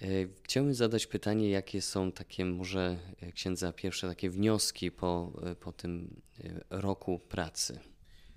E, 0.00 0.06
chciałbym 0.42 0.74
zadać 0.74 1.06
pytanie, 1.06 1.50
jakie 1.50 1.80
są 1.80 2.12
takie 2.12 2.44
może 2.44 2.98
e, 3.20 3.32
księdza 3.32 3.72
pierwsze 3.72 4.08
takie 4.08 4.30
wnioski 4.30 4.90
po, 4.90 5.32
po 5.60 5.72
tym 5.72 6.20
roku 6.70 7.18
pracy? 7.18 7.80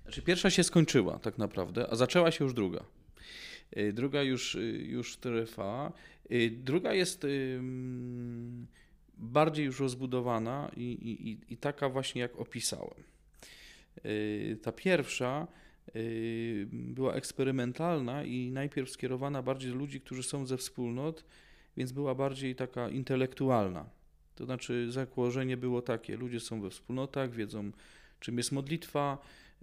Znaczy 0.04 0.22
pierwsza 0.22 0.50
się 0.50 0.64
skończyła 0.64 1.20
tak 1.20 1.38
naprawdę, 1.38 1.88
a 1.90 1.96
zaczęła 1.96 2.32
się 2.32 2.44
już 2.44 2.54
druga. 2.54 2.86
Druga 3.94 4.22
już, 4.22 4.58
już 4.78 5.18
trwa. 5.18 5.94
Druga 6.52 6.94
jest 6.94 7.26
bardziej 9.18 9.66
już 9.66 9.80
rozbudowana 9.80 10.72
i, 10.78 10.82
i, 10.84 11.54
i 11.54 11.58
taka 11.58 11.90
właśnie 11.90 12.22
jak 12.22 12.36
opisałem. 12.36 13.04
Ta 14.62 14.72
pierwsza 14.72 15.48
była 16.72 17.14
eksperymentalna 17.14 18.24
i 18.24 18.52
najpierw 18.52 18.90
skierowana 18.90 19.42
bardziej 19.42 19.72
do 19.72 19.78
ludzi, 19.78 20.02
którzy 20.02 20.24
są 20.24 20.46
ze 20.46 20.58
wspólnot, 20.58 21.26
więc 21.78 21.92
była 21.92 22.16
bardziej 22.16 22.56
taka 22.56 22.90
intelektualna. 22.90 23.90
To 24.36 24.46
znaczy, 24.46 24.92
założenie 24.92 25.58
było 25.58 25.82
takie: 25.82 26.18
ludzie 26.18 26.40
są 26.40 26.62
we 26.62 26.70
wspólnotach, 26.70 27.32
wiedzą, 27.32 27.72
czym 28.20 28.38
jest 28.38 28.52
modlitwa, 28.52 29.18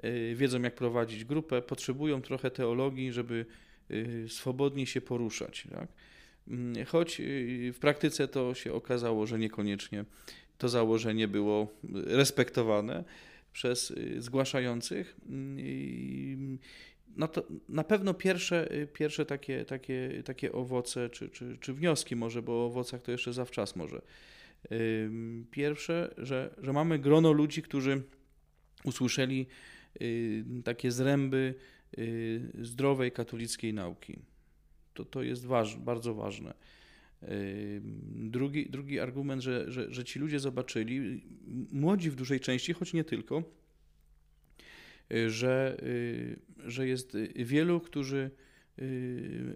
y, 0.04 0.34
wiedzą, 0.36 0.62
jak 0.62 0.74
prowadzić 0.74 1.24
grupę, 1.24 1.62
potrzebują 1.62 2.22
trochę 2.22 2.50
teologii, 2.50 3.12
żeby 3.12 3.46
y, 3.90 4.26
swobodnie 4.28 4.86
się 4.86 5.00
poruszać. 5.00 5.66
Tak? 5.70 5.88
Mm, 6.48 6.86
choć 6.86 7.22
w 7.72 7.76
praktyce 7.80 8.28
to 8.28 8.54
się 8.54 8.72
okazało, 8.72 9.26
że 9.26 9.38
niekoniecznie 9.38 10.04
to 10.58 10.68
założenie 10.68 11.28
było 11.28 11.68
respektowane 11.94 13.04
przez 13.52 13.90
y, 13.90 14.22
zgłaszających. 14.22 15.16
Mm, 15.28 16.58
no 17.16 17.28
to 17.28 17.46
na 17.68 17.84
pewno 17.84 18.14
pierwsze, 18.14 18.74
y, 18.74 18.86
pierwsze 18.86 19.26
takie, 19.26 19.64
takie, 19.64 20.22
takie 20.24 20.52
owoce, 20.52 21.10
czy, 21.10 21.28
czy, 21.28 21.58
czy 21.60 21.74
wnioski 21.74 22.16
może, 22.16 22.42
bo 22.42 22.52
o 22.52 22.66
owocach 22.66 23.02
to 23.02 23.12
jeszcze 23.12 23.32
zawczas 23.32 23.76
może 23.76 24.02
Pierwsze, 25.50 26.14
że, 26.18 26.54
że 26.62 26.72
mamy 26.72 26.98
grono 26.98 27.32
ludzi, 27.32 27.62
którzy 27.62 28.02
usłyszeli 28.84 29.46
takie 30.64 30.90
zręby 30.90 31.54
zdrowej 32.60 33.12
katolickiej 33.12 33.74
nauki. 33.74 34.18
To, 34.94 35.04
to 35.04 35.22
jest 35.22 35.46
waż, 35.46 35.76
bardzo 35.76 36.14
ważne. 36.14 36.54
Drugi, 38.14 38.70
drugi 38.70 39.00
argument, 39.00 39.42
że, 39.42 39.72
że, 39.72 39.92
że 39.92 40.04
ci 40.04 40.18
ludzie 40.18 40.40
zobaczyli, 40.40 41.22
młodzi 41.72 42.10
w 42.10 42.14
dużej 42.14 42.40
części, 42.40 42.72
choć 42.72 42.92
nie 42.92 43.04
tylko, 43.04 43.42
że, 45.26 45.76
że 46.58 46.88
jest 46.88 47.16
wielu, 47.36 47.80
którzy 47.80 48.30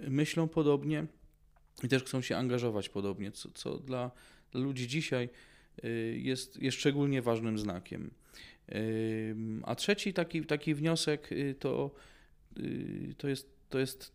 myślą 0.09 0.49
podobnie 0.49 1.07
i 1.85 1.89
też 1.89 2.03
chcą 2.03 2.21
się 2.21 2.37
angażować 2.37 2.89
podobnie, 2.89 3.33
co, 3.33 3.51
co 3.51 3.79
dla, 3.79 4.11
dla 4.53 4.61
ludzi 4.61 4.89
dzisiaj 4.89 5.29
jest, 6.17 6.63
jest 6.63 6.79
szczególnie 6.79 7.23
ważnym 7.23 7.59
znakiem. 7.59 8.11
A 9.63 9.75
trzeci 9.75 10.13
taki, 10.13 10.45
taki 10.45 10.75
wniosek 10.75 11.31
to, 11.59 11.95
to 13.19 13.29
jest, 13.29 13.51
to 13.69 13.79
jest 13.79 14.13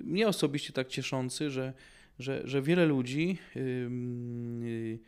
mnie 0.00 0.28
osobiście 0.28 0.72
tak 0.72 0.88
cieszący, 0.88 1.50
że 1.50 1.72
że, 2.18 2.42
że 2.44 2.62
wiele 2.62 2.86
ludzi 2.86 3.38
yy, 3.54 4.98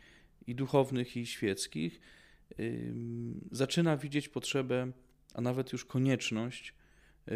i 0.47 0.55
duchownych, 0.55 1.17
i 1.17 1.25
świeckich 1.25 1.99
zaczyna 3.51 3.97
widzieć 3.97 4.29
potrzebę, 4.29 4.91
a 5.33 5.41
nawet 5.41 5.71
już 5.71 5.85
konieczność 5.85 6.73
yy, 7.27 7.33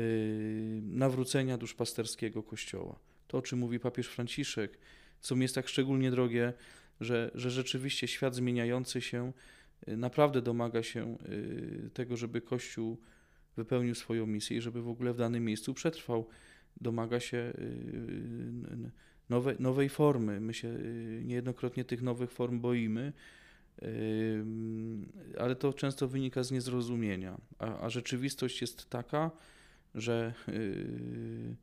nawrócenia 0.81 1.57
duszpasterskiego 1.57 2.43
Kościoła. 2.43 2.99
To, 3.27 3.37
o 3.37 3.41
czym 3.41 3.59
mówi 3.59 3.79
papież 3.79 4.07
Franciszek, 4.07 4.77
co 5.19 5.35
mi 5.35 5.41
jest 5.41 5.55
tak 5.55 5.67
szczególnie 5.67 6.11
drogie, 6.11 6.53
że, 7.01 7.31
że 7.35 7.51
rzeczywiście 7.51 8.07
świat 8.07 8.35
zmieniający 8.35 9.01
się 9.01 9.33
naprawdę 9.87 10.41
domaga 10.41 10.83
się 10.83 11.17
tego, 11.93 12.17
żeby 12.17 12.41
Kościół 12.41 12.97
wypełnił 13.57 13.95
swoją 13.95 14.25
misję 14.25 14.57
i 14.57 14.61
żeby 14.61 14.81
w 14.81 14.87
ogóle 14.87 15.13
w 15.13 15.17
danym 15.17 15.45
miejscu 15.45 15.73
przetrwał. 15.73 16.27
Domaga 16.81 17.19
się 17.19 17.53
nowe, 19.29 19.55
nowej 19.59 19.89
formy. 19.89 20.39
My 20.39 20.53
się 20.53 20.67
y, 20.67 21.21
niejednokrotnie 21.25 21.85
tych 21.85 22.01
nowych 22.01 22.31
form 22.31 22.59
boimy, 22.59 23.13
ale 25.39 25.55
to 25.55 25.73
często 25.73 26.07
wynika 26.07 26.43
z 26.43 26.51
niezrozumienia. 26.51 27.37
A, 27.59 27.79
a 27.79 27.89
rzeczywistość 27.89 28.61
jest 28.61 28.89
taka, 28.89 29.31
że 29.95 30.33
y, 30.49 31.55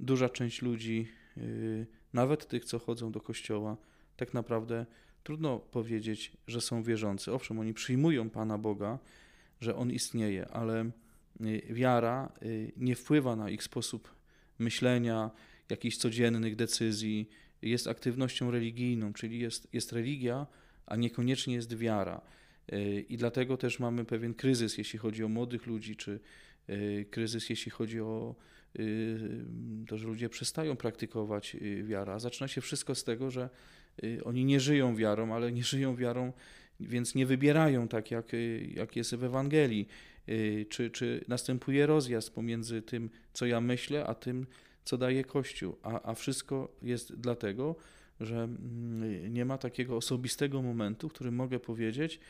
duża 0.00 0.28
część 0.28 0.62
ludzi, 0.62 1.08
y, 1.38 1.86
nawet 2.12 2.48
tych, 2.48 2.64
co 2.64 2.78
chodzą 2.78 3.12
do 3.12 3.20
kościoła, 3.20 3.76
tak 4.16 4.34
naprawdę 4.34 4.86
trudno 5.22 5.58
powiedzieć, 5.58 6.32
że 6.46 6.60
są 6.60 6.82
wierzący. 6.82 7.32
Owszem, 7.32 7.58
oni 7.58 7.74
przyjmują 7.74 8.30
Pana 8.30 8.58
Boga, 8.58 8.98
że 9.60 9.76
On 9.76 9.90
istnieje, 9.90 10.48
ale 10.48 10.90
wiara 11.70 12.32
nie 12.76 12.96
wpływa 12.96 13.36
na 13.36 13.50
ich 13.50 13.62
sposób 13.62 14.14
myślenia, 14.58 15.30
jakichś 15.70 15.96
codziennych 15.96 16.56
decyzji, 16.56 17.28
jest 17.62 17.86
aktywnością 17.86 18.50
religijną, 18.50 19.12
czyli 19.12 19.38
jest, 19.38 19.74
jest 19.74 19.92
religia, 19.92 20.46
a 20.86 20.96
niekoniecznie 20.96 21.54
jest 21.54 21.76
wiara. 21.76 22.20
E, 22.72 23.00
I 23.00 23.16
dlatego 23.16 23.56
też 23.56 23.78
mamy 23.78 24.04
pewien 24.04 24.34
kryzys, 24.34 24.78
jeśli 24.78 24.98
chodzi 24.98 25.24
o 25.24 25.28
młodych 25.28 25.66
ludzi, 25.66 25.96
czy 25.96 26.20
e, 26.66 27.04
kryzys, 27.04 27.50
jeśli 27.50 27.70
chodzi 27.70 28.00
o 28.00 28.34
e, 28.78 28.82
to, 29.86 29.98
że 29.98 30.06
ludzie 30.06 30.28
przestają 30.28 30.76
praktykować 30.76 31.56
wiarę. 31.82 32.20
Zaczyna 32.20 32.48
się 32.48 32.60
wszystko 32.60 32.94
z 32.94 33.04
tego, 33.04 33.30
że 33.30 33.50
oni 34.24 34.44
nie 34.44 34.60
żyją 34.60 34.96
wiarą, 34.96 35.34
ale 35.34 35.52
nie 35.52 35.64
żyją 35.64 35.96
wiarą, 35.96 36.32
więc 36.80 37.14
nie 37.14 37.26
wybierają 37.26 37.88
tak, 37.88 38.10
jak, 38.10 38.26
jak 38.74 38.96
jest 38.96 39.14
w 39.14 39.24
Ewangelii. 39.24 39.88
Czy, 40.68 40.90
czy 40.90 41.24
następuje 41.28 41.86
rozjazd 41.86 42.34
pomiędzy 42.34 42.82
tym, 42.82 43.10
co 43.32 43.46
ja 43.46 43.60
myślę, 43.60 44.06
a 44.06 44.14
tym, 44.14 44.46
co 44.84 44.98
daje 44.98 45.24
Kościół, 45.24 45.76
a, 45.82 46.10
a 46.10 46.14
wszystko 46.14 46.76
jest 46.82 47.14
dlatego, 47.14 47.76
że 48.20 48.36
mm, 48.36 49.34
nie 49.34 49.44
ma 49.44 49.58
takiego 49.58 49.96
osobistego 49.96 50.62
momentu, 50.62 51.08
w 51.08 51.12
którym 51.12 51.34
mogę 51.34 51.60
powiedzieć, 51.60 52.20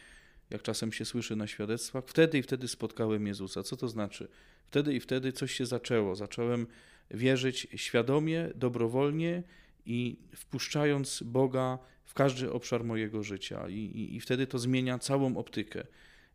jak 0.50 0.62
czasem 0.62 0.92
się 0.92 1.04
słyszy 1.04 1.36
na 1.36 1.46
świadectwach, 1.46 2.04
wtedy 2.06 2.38
i 2.38 2.42
wtedy 2.42 2.68
spotkałem 2.68 3.26
Jezusa. 3.26 3.62
Co 3.62 3.76
to 3.76 3.88
znaczy? 3.88 4.28
Wtedy 4.66 4.94
i 4.94 5.00
wtedy 5.00 5.32
coś 5.32 5.52
się 5.52 5.66
zaczęło. 5.66 6.14
Zacząłem 6.16 6.66
wierzyć 7.10 7.66
świadomie, 7.76 8.50
dobrowolnie 8.54 9.42
i 9.86 10.16
wpuszczając 10.36 11.22
Boga 11.22 11.78
w 12.04 12.14
każdy 12.14 12.52
obszar 12.52 12.84
mojego 12.84 13.22
życia. 13.22 13.68
I, 13.68 13.74
i, 13.74 14.16
i 14.16 14.20
wtedy 14.20 14.46
to 14.46 14.58
zmienia 14.58 14.98
całą 14.98 15.36
optykę. 15.36 15.86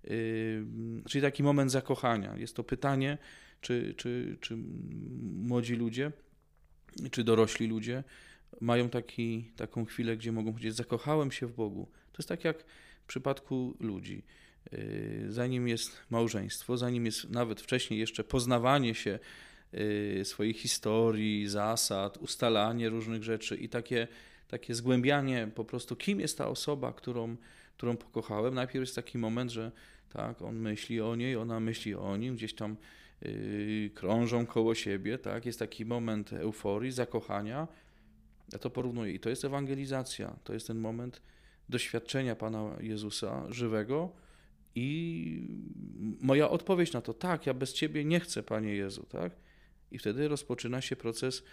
Yy, 0.03 0.65
czyli 1.09 1.21
taki 1.21 1.43
moment 1.43 1.71
zakochania. 1.71 2.37
Jest 2.37 2.55
to 2.55 2.63
pytanie, 2.63 3.17
czy, 3.65 3.93
czy, 3.97 4.37
czy 4.41 4.57
młodzi 5.21 5.75
ludzie, 5.75 6.11
czy 7.11 7.23
dorośli 7.23 7.67
ludzie 7.67 8.03
mają 8.61 8.89
taki, 8.89 9.51
taką 9.55 9.85
chwilę, 9.85 10.17
gdzie 10.17 10.31
mogą 10.31 10.51
powiedzieć: 10.51 10.75
Zakochałem 10.75 11.31
się 11.31 11.47
w 11.47 11.53
Bogu. 11.53 11.87
To 12.11 12.17
jest 12.17 12.29
tak 12.29 12.43
jak 12.43 12.63
w 13.03 13.07
przypadku 13.07 13.77
ludzi. 13.79 14.23
Yy, 14.71 15.25
zanim 15.29 15.67
jest 15.67 15.91
małżeństwo, 16.09 16.77
zanim 16.77 17.05
jest 17.05 17.29
nawet 17.29 17.61
wcześniej 17.61 17.99
jeszcze 17.99 18.23
poznawanie 18.23 18.95
się 18.95 19.19
yy, 19.73 20.25
swojej 20.25 20.53
historii, 20.53 21.47
zasad, 21.47 22.17
ustalanie 22.17 22.89
różnych 22.89 23.23
rzeczy 23.23 23.55
i 23.55 23.69
takie, 23.69 24.07
takie 24.47 24.75
zgłębianie 24.75 25.51
po 25.55 25.65
prostu, 25.65 25.95
kim 25.95 26.19
jest 26.19 26.37
ta 26.37 26.47
osoba, 26.47 26.93
którą, 26.93 27.35
którą 27.77 27.97
pokochałem. 27.97 28.53
Najpierw 28.53 28.81
jest 28.81 28.95
taki 28.95 29.17
moment, 29.17 29.51
że 29.51 29.71
tak, 30.09 30.41
on 30.41 30.55
myśli 30.55 31.01
o 31.01 31.15
niej, 31.15 31.35
ona 31.35 31.59
myśli 31.59 31.95
o 31.95 32.17
nim, 32.17 32.35
gdzieś 32.35 32.53
tam 32.53 32.77
yy, 33.21 33.89
krążą 33.93 34.45
koło 34.45 34.75
siebie, 34.75 35.17
tak? 35.17 35.45
Jest 35.45 35.59
taki 35.59 35.85
moment 35.85 36.33
euforii, 36.33 36.91
zakochania. 36.91 37.67
Ja 38.53 38.59
to 38.59 38.69
porównuję 38.69 39.13
i 39.13 39.19
to 39.19 39.29
jest 39.29 39.45
ewangelizacja. 39.45 40.35
To 40.43 40.53
jest 40.53 40.67
ten 40.67 40.79
moment 40.79 41.21
doświadczenia 41.69 42.35
Pana 42.35 42.75
Jezusa 42.79 43.45
żywego 43.49 44.11
i 44.75 45.47
moja 46.21 46.49
odpowiedź 46.49 46.93
na 46.93 47.01
to, 47.01 47.13
tak, 47.13 47.45
ja 47.45 47.53
bez 47.53 47.73
Ciebie 47.73 48.05
nie 48.05 48.19
chcę, 48.19 48.43
Panie 48.43 48.75
Jezu, 48.75 49.05
tak? 49.09 49.31
I 49.91 49.97
wtedy 49.97 50.27
rozpoczyna 50.27 50.81
się 50.81 50.95
proces 50.95 51.43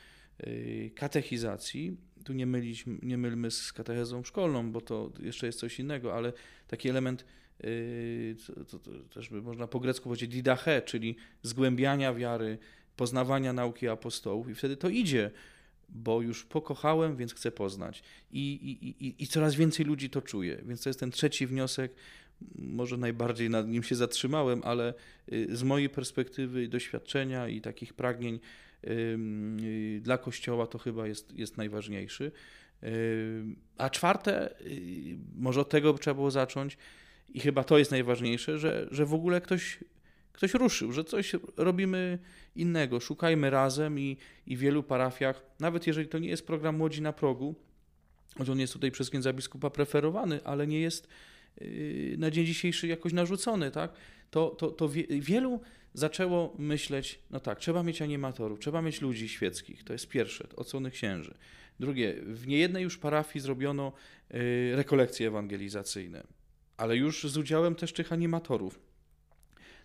katechizacji. 0.95 1.97
Tu 2.25 2.33
nie, 2.33 2.47
mylić, 2.47 2.85
nie 3.03 3.19
mylmy 3.19 3.51
z 3.51 3.73
katechezą 3.73 4.25
szkolną, 4.25 4.73
bo 4.73 4.81
to 4.81 5.13
jeszcze 5.21 5.47
jest 5.47 5.59
coś 5.59 5.81
innego, 5.81 6.15
ale 6.15 6.33
taki 6.69 6.89
element 6.89 7.25
Yy, 7.63 8.37
to, 8.71 8.79
to, 8.79 8.91
też 9.15 9.29
by 9.29 9.43
można 9.43 9.67
po 9.67 9.81
grecku 9.81 10.05
powiedzieć 10.05 10.31
didache, 10.31 10.83
czyli 10.83 11.17
zgłębiania 11.43 12.15
wiary, 12.15 12.59
poznawania 12.97 13.53
nauki 13.53 13.89
apostołów 13.89 14.49
i 14.51 14.55
wtedy 14.55 14.77
to 14.77 14.89
idzie, 14.89 15.31
bo 15.89 16.23
już 16.23 16.45
pokochałem, 16.45 17.17
więc 17.17 17.35
chcę 17.35 17.53
poznać. 17.53 18.03
I, 18.33 18.53
i, 18.53 19.07
i, 19.07 19.23
I 19.23 19.27
coraz 19.27 19.55
więcej 19.55 19.87
ludzi 19.87 20.11
to 20.11 20.23
czuje. 20.23 20.63
Więc 20.67 20.83
to 20.83 20.89
jest 20.89 21.01
ten 21.01 21.11
trzeci 21.11 21.47
wniosek, 21.47 21.95
może 22.55 22.97
najbardziej 22.97 23.51
nad 23.51 23.69
nim 23.69 23.83
się 23.83 23.95
zatrzymałem, 23.95 24.61
ale 24.65 24.95
y, 25.33 25.57
z 25.57 25.63
mojej 25.63 25.89
perspektywy 25.89 26.69
doświadczenia 26.69 27.49
i 27.49 27.61
takich 27.61 27.95
pragnień 27.95 28.35
y, 28.35 28.41
dla 30.01 30.19
Kościoła 30.19 30.67
to 30.67 30.79
chyba 30.79 31.07
jest, 31.07 31.39
jest 31.39 31.57
najważniejszy. 31.57 32.33
A 33.79 33.91
czwarte, 33.91 34.61
y, 34.61 35.19
może 35.35 35.61
od 35.61 35.69
tego 35.69 35.95
trzeba 35.95 36.15
było 36.15 36.31
zacząć, 36.31 36.79
i 37.29 37.41
chyba 37.41 37.65
to 37.65 37.79
jest 37.79 37.91
najważniejsze, 37.91 38.59
że, 38.59 38.89
że 38.91 39.07
w 39.07 39.15
ogóle 39.15 39.41
ktoś, 39.41 39.79
ktoś 40.33 40.55
ruszył, 40.55 40.93
że 40.93 41.05
coś 41.05 41.33
robimy 41.57 42.19
innego. 42.57 43.01
Szukajmy 43.01 43.51
razem 43.51 44.01
i, 44.01 44.17
i 44.47 44.57
w 44.57 44.61
wielu 44.61 44.83
parafiach, 44.83 45.43
nawet 45.61 45.87
jeżeli 45.87 46.09
to 46.09 46.19
nie 46.19 46.29
jest 46.29 46.47
program 46.47 46.77
Młodzi 46.77 47.03
na 47.03 47.13
progu, 47.13 47.55
choć 48.39 48.49
on 48.49 48.61
jest 48.61 48.73
tutaj 48.73 48.91
przez 48.91 49.11
księdza 49.11 49.33
biskupa 49.33 49.71
preferowany, 49.71 50.41
ale 50.45 50.67
nie 50.67 50.81
jest 50.81 51.09
yy, 51.61 52.15
na 52.19 52.31
dzień 52.31 52.47
dzisiejszy 52.47 52.87
jakoś 52.89 53.13
narzucony, 53.13 53.71
tak? 53.71 53.93
to, 54.31 54.51
to, 54.51 54.71
to 54.71 54.89
wie, 54.89 55.05
wielu 55.09 55.61
zaczęło 55.95 56.55
myśleć, 56.59 57.21
no 57.31 57.41
tak, 57.41 57.59
trzeba 57.59 57.83
mieć 57.83 58.03
animatorów, 58.03 58.59
trzeba 58.59 58.83
mieć 58.83 59.01
ludzi 59.01 59.29
świeckich, 59.29 59.85
to 59.85 59.93
jest 59.93 60.09
pierwsze, 60.09 60.49
oconych 60.57 60.93
księży. 60.93 61.35
Drugie, 61.81 62.15
w 62.27 62.47
niejednej 62.47 62.83
już 62.83 62.99
parafii 62.99 63.43
zrobiono 63.43 63.93
yy, 64.31 64.77
rekolekcje 64.77 65.29
ewangelizacyjne 65.29 66.25
ale 66.83 66.97
już 66.97 67.23
z 67.25 67.37
udziałem 67.37 67.75
też 67.75 67.93
tych 67.93 68.13
animatorów. 68.13 68.81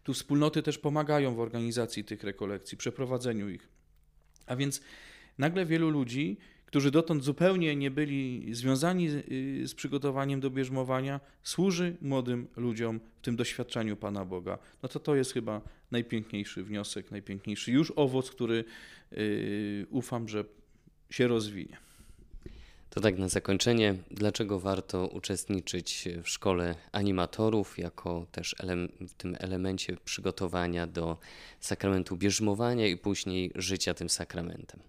Tu 0.03 0.13
wspólnoty 0.13 0.63
też 0.63 0.77
pomagają 0.77 1.35
w 1.35 1.39
organizacji 1.39 2.03
tych 2.03 2.23
rekolekcji, 2.23 2.77
przeprowadzeniu 2.77 3.49
ich. 3.49 3.69
A 4.45 4.55
więc 4.55 4.81
nagle 5.37 5.65
wielu 5.65 5.89
ludzi, 5.89 6.37
którzy 6.67 6.91
dotąd 6.91 7.23
zupełnie 7.23 7.75
nie 7.75 7.91
byli 7.91 8.53
związani 8.56 9.10
z 9.63 9.73
przygotowaniem 9.73 10.39
do 10.39 10.49
bierzmowania, 10.49 11.19
służy 11.43 11.95
młodym 12.01 12.47
ludziom 12.56 12.99
w 13.17 13.21
tym 13.21 13.36
doświadczeniu 13.36 13.97
Pana 13.97 14.25
Boga. 14.25 14.58
No 14.84 14.89
to 14.89 14.99
to 14.99 15.15
jest 15.15 15.34
chyba 15.34 15.62
najpiękniejszy 15.91 16.63
wniosek, 16.63 17.12
najpiękniejszy 17.12 17.71
już 17.71 17.93
owoc, 17.95 18.32
który 18.32 18.63
yy, 19.12 19.88
ufam, 19.89 20.30
że 20.30 20.45
się 21.10 21.27
rozwinie. 21.27 21.77
To 22.89 23.01
tak 23.01 23.17
na 23.17 23.30
zakończenie, 23.30 23.95
dlaczego 24.12 24.60
warto 24.60 25.08
uczestniczyć 25.08 26.08
w 26.23 26.30
szkole 26.30 26.75
animatorów, 26.91 27.77
jako 27.77 28.27
też 28.32 28.56
w 28.99 29.13
tym 29.13 29.36
elemencie 29.39 29.97
przygotowania 30.06 30.88
do 30.88 31.17
sakramentu 31.60 32.17
bierzmowania 32.17 32.88
i 32.88 32.97
później 32.97 33.51
życia 33.56 33.93
tym 33.93 34.10
sakramentem? 34.10 34.80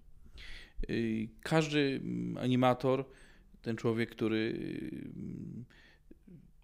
Y, 0.90 1.28
każdy 1.40 2.00
animator, 2.36 3.04
ten 3.62 3.76
człowiek, 3.76 4.10
który 4.10 4.54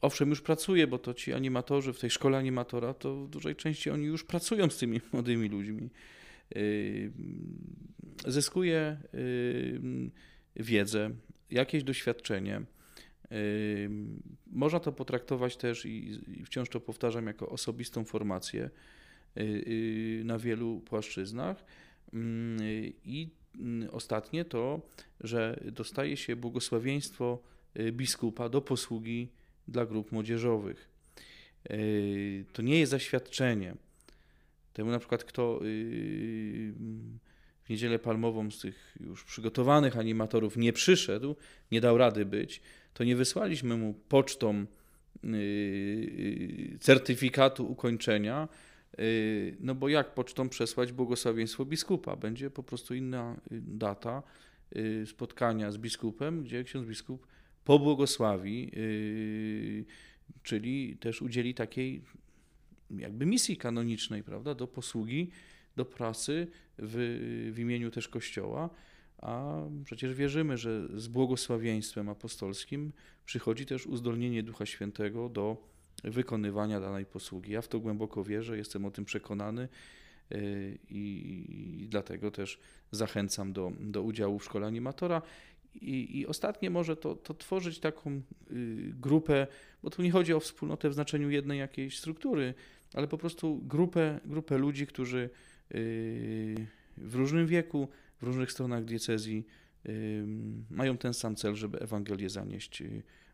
owszem, 0.05 0.31
już 0.31 0.41
pracuje, 0.41 0.87
bo 0.87 0.99
to 0.99 1.15
ci 1.15 1.33
animatorzy 1.33 1.93
w 1.93 1.99
tej 1.99 2.11
szkole 2.11 2.39
animatora, 2.39 2.95
to 2.95 3.25
w 3.25 3.31
dużej 3.31 3.57
części 3.57 3.91
oni 3.91 4.05
już 4.05 4.25
pracują 4.25 4.71
z 4.71 4.79
tymi 4.79 5.01
młodymi 5.13 5.49
ludźmi. 5.49 5.91
Y, 6.57 7.13
zyskuje 8.27 8.97
y, 9.15 9.81
wiedzę, 10.57 11.11
jakieś 11.51 11.85
doświadczenie. 11.85 12.63
Y, 13.33 13.91
można 14.47 14.81
to 14.81 14.93
potraktować 14.93 15.57
też 15.57 15.87
i 15.87 16.21
wciąż 16.45 16.69
to 16.69 16.81
powtarzam 16.81 17.27
jako 17.27 17.49
osobistą 17.49 18.05
formację 18.05 18.71
na 20.25 20.39
wielu 20.39 20.81
płaszczyznach. 20.81 21.65
I 23.05 23.31
ostatnie 23.93 24.45
to, 24.45 24.81
że 25.21 25.61
dostaje 25.73 26.17
się 26.17 26.37
błogosławieństwo 26.37 27.39
biskupa 27.93 28.49
do 28.49 28.61
posługi 28.61 29.29
dla 29.69 29.87
grup 29.87 30.13
młodzieżowych. 30.13 30.89
To 32.53 32.63
nie 32.63 32.79
jest 32.79 32.91
zaświadczenie. 32.91 33.75
Temu 34.73 34.91
na 34.91 34.99
przykład 34.99 35.25
kto 35.25 35.61
w 37.65 37.71
niedzielę 37.71 37.99
palmową 37.99 38.51
z 38.51 38.61
tych 38.61 38.97
już 39.01 39.25
przygotowanych 39.25 39.99
animatorów 39.99 40.57
nie 40.57 40.73
przyszedł, 40.73 41.37
nie 41.73 41.81
dał 41.81 41.99
rady 41.99 42.25
być, 42.25 42.61
to 42.95 43.05
nie 43.05 43.17
wysłaliśmy 43.17 43.77
mu 43.77 43.95
pocztą 44.09 44.67
certyfikatu 46.81 47.71
ukończenia, 47.71 48.49
no 49.61 49.75
bo 49.75 49.89
jak 49.89 50.15
pocztą 50.15 50.49
przesłać 50.49 50.93
błogosławieństwo 50.93 51.65
biskupa? 51.65 52.17
Będzie 52.17 52.51
po 52.51 52.63
prostu 52.63 52.95
inna 52.95 53.41
yy, 53.51 53.61
data 53.63 54.23
spotkania 55.07 55.73
z 55.73 55.79
biskupem, 55.79 56.43
gdzie 56.43 56.65
ksiądz 56.65 56.87
biskup 56.87 57.27
pobłogosławi, 57.65 58.71
czyli 60.43 60.97
też 60.97 61.23
udzieli 61.23 61.55
takiej 61.55 62.03
jakby 62.91 63.27
misji 63.27 63.57
kanonicznej, 63.57 64.23
prawda, 64.23 64.55
do 64.55 64.67
posługi 64.67 65.31
do 65.77 65.85
pracy 65.85 66.47
w, 66.79 67.51
w 67.55 67.59
imieniu 67.59 67.91
też 67.91 68.09
Kościoła, 68.09 68.71
a 69.19 69.63
przecież 69.85 70.15
wierzymy, 70.15 70.57
że 70.59 71.01
z 71.01 71.09
błogosławieństwem 71.09 72.09
apostolskim 72.09 72.93
przychodzi 73.25 73.67
też 73.67 73.87
uzdolnienie 73.87 74.43
Ducha 74.43 74.67
Świętego 74.67 75.29
do 75.29 75.74
wykonywania 76.05 76.81
danej 76.81 77.07
posługi. 77.07 77.53
Ja 77.53 77.63
w 77.63 77.69
to 77.69 77.81
głęboko 77.81 78.25
wierzę, 78.25 78.57
jestem 78.57 78.85
o 78.85 78.91
tym 78.91 79.05
przekonany 79.05 79.69
y, 80.33 80.79
i, 80.91 81.87
dlatego 81.89 82.31
też 82.31 82.59
zachęcam 82.91 83.53
do, 83.53 83.73
do 83.81 84.03
udziału 84.03 84.39
w 84.39 84.45
szkole 84.45 84.67
animatora. 84.67 85.23
I, 85.75 86.19
I, 86.19 86.27
ostatnie 86.27 86.71
może 86.71 86.97
to, 86.97 87.15
to 87.15 87.35
tworzyć 87.35 87.79
taką 87.79 88.11
y, 88.11 88.23
grupę, 89.01 89.47
bo 89.83 89.91
tu 89.91 90.03
nie 90.03 90.11
chodzi 90.11 90.35
o 90.35 90.41
wspólnotę 90.41 90.91
w 90.91 90.95
znaczeniu 90.95 91.31
jednej 91.31 91.59
jakiejś 91.59 91.99
struktury, 91.99 92.55
ale 92.93 93.09
po 93.09 93.19
prostu 93.19 93.61
grupę, 93.63 94.21
grupę 94.25 94.59
ludzi, 94.59 94.87
którzy 94.87 95.31
Yy, 95.71 96.67
w 96.97 97.15
różnym 97.15 97.47
wieku, 97.47 97.89
w 98.21 98.23
różnych 98.23 98.53
stronach 98.53 98.85
diecezji 98.85 99.47
mają 100.71 100.97
ten 100.99 101.15
sam 101.15 101.37
cel, 101.37 101.55
żeby 101.55 101.79
Ewangelię 101.79 102.31
zanieść 102.31 102.83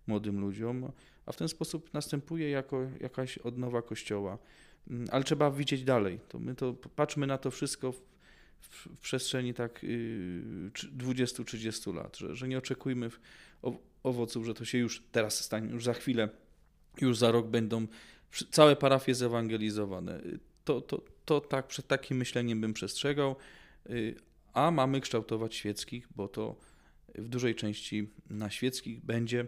młodym 0.07 0.41
ludziom, 0.41 0.93
a 1.31 1.33
w 1.33 1.37
ten 1.37 1.49
sposób 1.49 1.95
następuje 1.95 2.51
jako 2.51 2.87
jakaś 3.01 3.39
odnowa 3.39 3.83
Kościoła. 3.83 4.39
Ale 5.11 5.25
trzeba 5.25 5.51
widzieć 5.51 5.85
dalej. 5.85 6.21
To 6.29 6.39
my 6.39 6.55
to 6.55 6.75
patrzmy 6.75 7.27
na 7.27 7.39
to 7.39 7.51
wszystko 7.51 7.93
w, 7.93 8.01
w, 8.61 8.87
w 8.87 8.99
przestrzeni 8.99 9.55
tak 9.55 9.85
20-30 10.99 11.95
lat, 11.95 12.17
że, 12.17 12.35
że 12.37 12.49
nie 12.49 12.59
oczekujmy 12.59 13.11
owoców, 14.03 14.47
że 14.47 14.55
to 14.55 14.65
się 14.65 14.79
już 14.79 15.03
teraz 15.13 15.45
stanie, 15.45 15.71
już 15.71 15.85
za 15.85 15.95
chwilę, 15.95 16.29
już 17.01 17.19
za 17.19 17.31
rok 17.31 17.47
będą 17.47 17.87
całe 18.51 18.77
parafie 18.77 19.15
zewangelizowane. 19.15 20.21
To, 20.65 20.81
to, 20.81 21.03
to 21.25 21.41
tak 21.41 21.67
przed 21.67 21.87
takim 21.87 22.17
myśleniem 22.17 22.61
bym 22.61 22.73
przestrzegał, 22.73 23.37
y, 23.91 24.15
a 24.53 24.71
mamy 24.71 25.01
kształtować 25.01 25.55
świeckich, 25.55 26.09
bo 26.17 26.29
to 26.29 26.57
w 27.15 27.29
dużej 27.29 27.55
części 27.55 28.11
na 28.31 28.51
świeckich 28.51 29.05
będzie, 29.05 29.47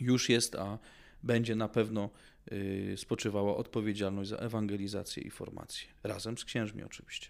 już 0.00 0.28
jest, 0.28 0.54
a 0.54 0.78
będzie 1.22 1.56
na 1.56 1.68
pewno 1.68 2.10
y, 2.52 2.94
spoczywała 2.96 3.56
odpowiedzialność 3.56 4.30
za 4.30 4.36
ewangelizację 4.36 5.22
i 5.22 5.30
formację, 5.30 5.88
razem 6.02 6.38
z 6.38 6.44
księżmi 6.44 6.82
oczywiście. 6.82 7.28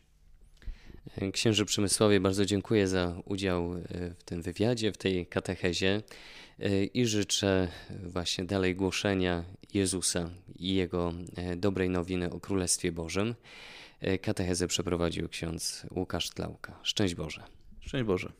Księży 1.32 1.64
Przemysławie, 1.64 2.20
bardzo 2.20 2.46
dziękuję 2.46 2.88
za 2.88 3.22
udział 3.24 3.74
y, 3.74 3.82
w 4.18 4.24
tym 4.24 4.42
wywiadzie, 4.42 4.92
w 4.92 4.96
tej 4.96 5.26
katechezie 5.26 6.02
i 6.94 7.06
życzę 7.06 7.68
właśnie 8.04 8.44
dalej 8.44 8.76
głoszenia 8.76 9.44
Jezusa 9.74 10.30
i 10.56 10.74
Jego 10.74 11.12
dobrej 11.56 11.90
nowiny 11.90 12.30
o 12.30 12.40
Królestwie 12.40 12.92
Bożym. 12.92 13.34
Katechezę 14.22 14.68
przeprowadził 14.68 15.28
ksiądz 15.28 15.86
Łukasz 15.90 16.30
Tlauka. 16.30 16.80
Szczęść 16.82 17.14
Boże. 17.14 17.42
Szczęść 17.80 18.04
Boże. 18.04 18.32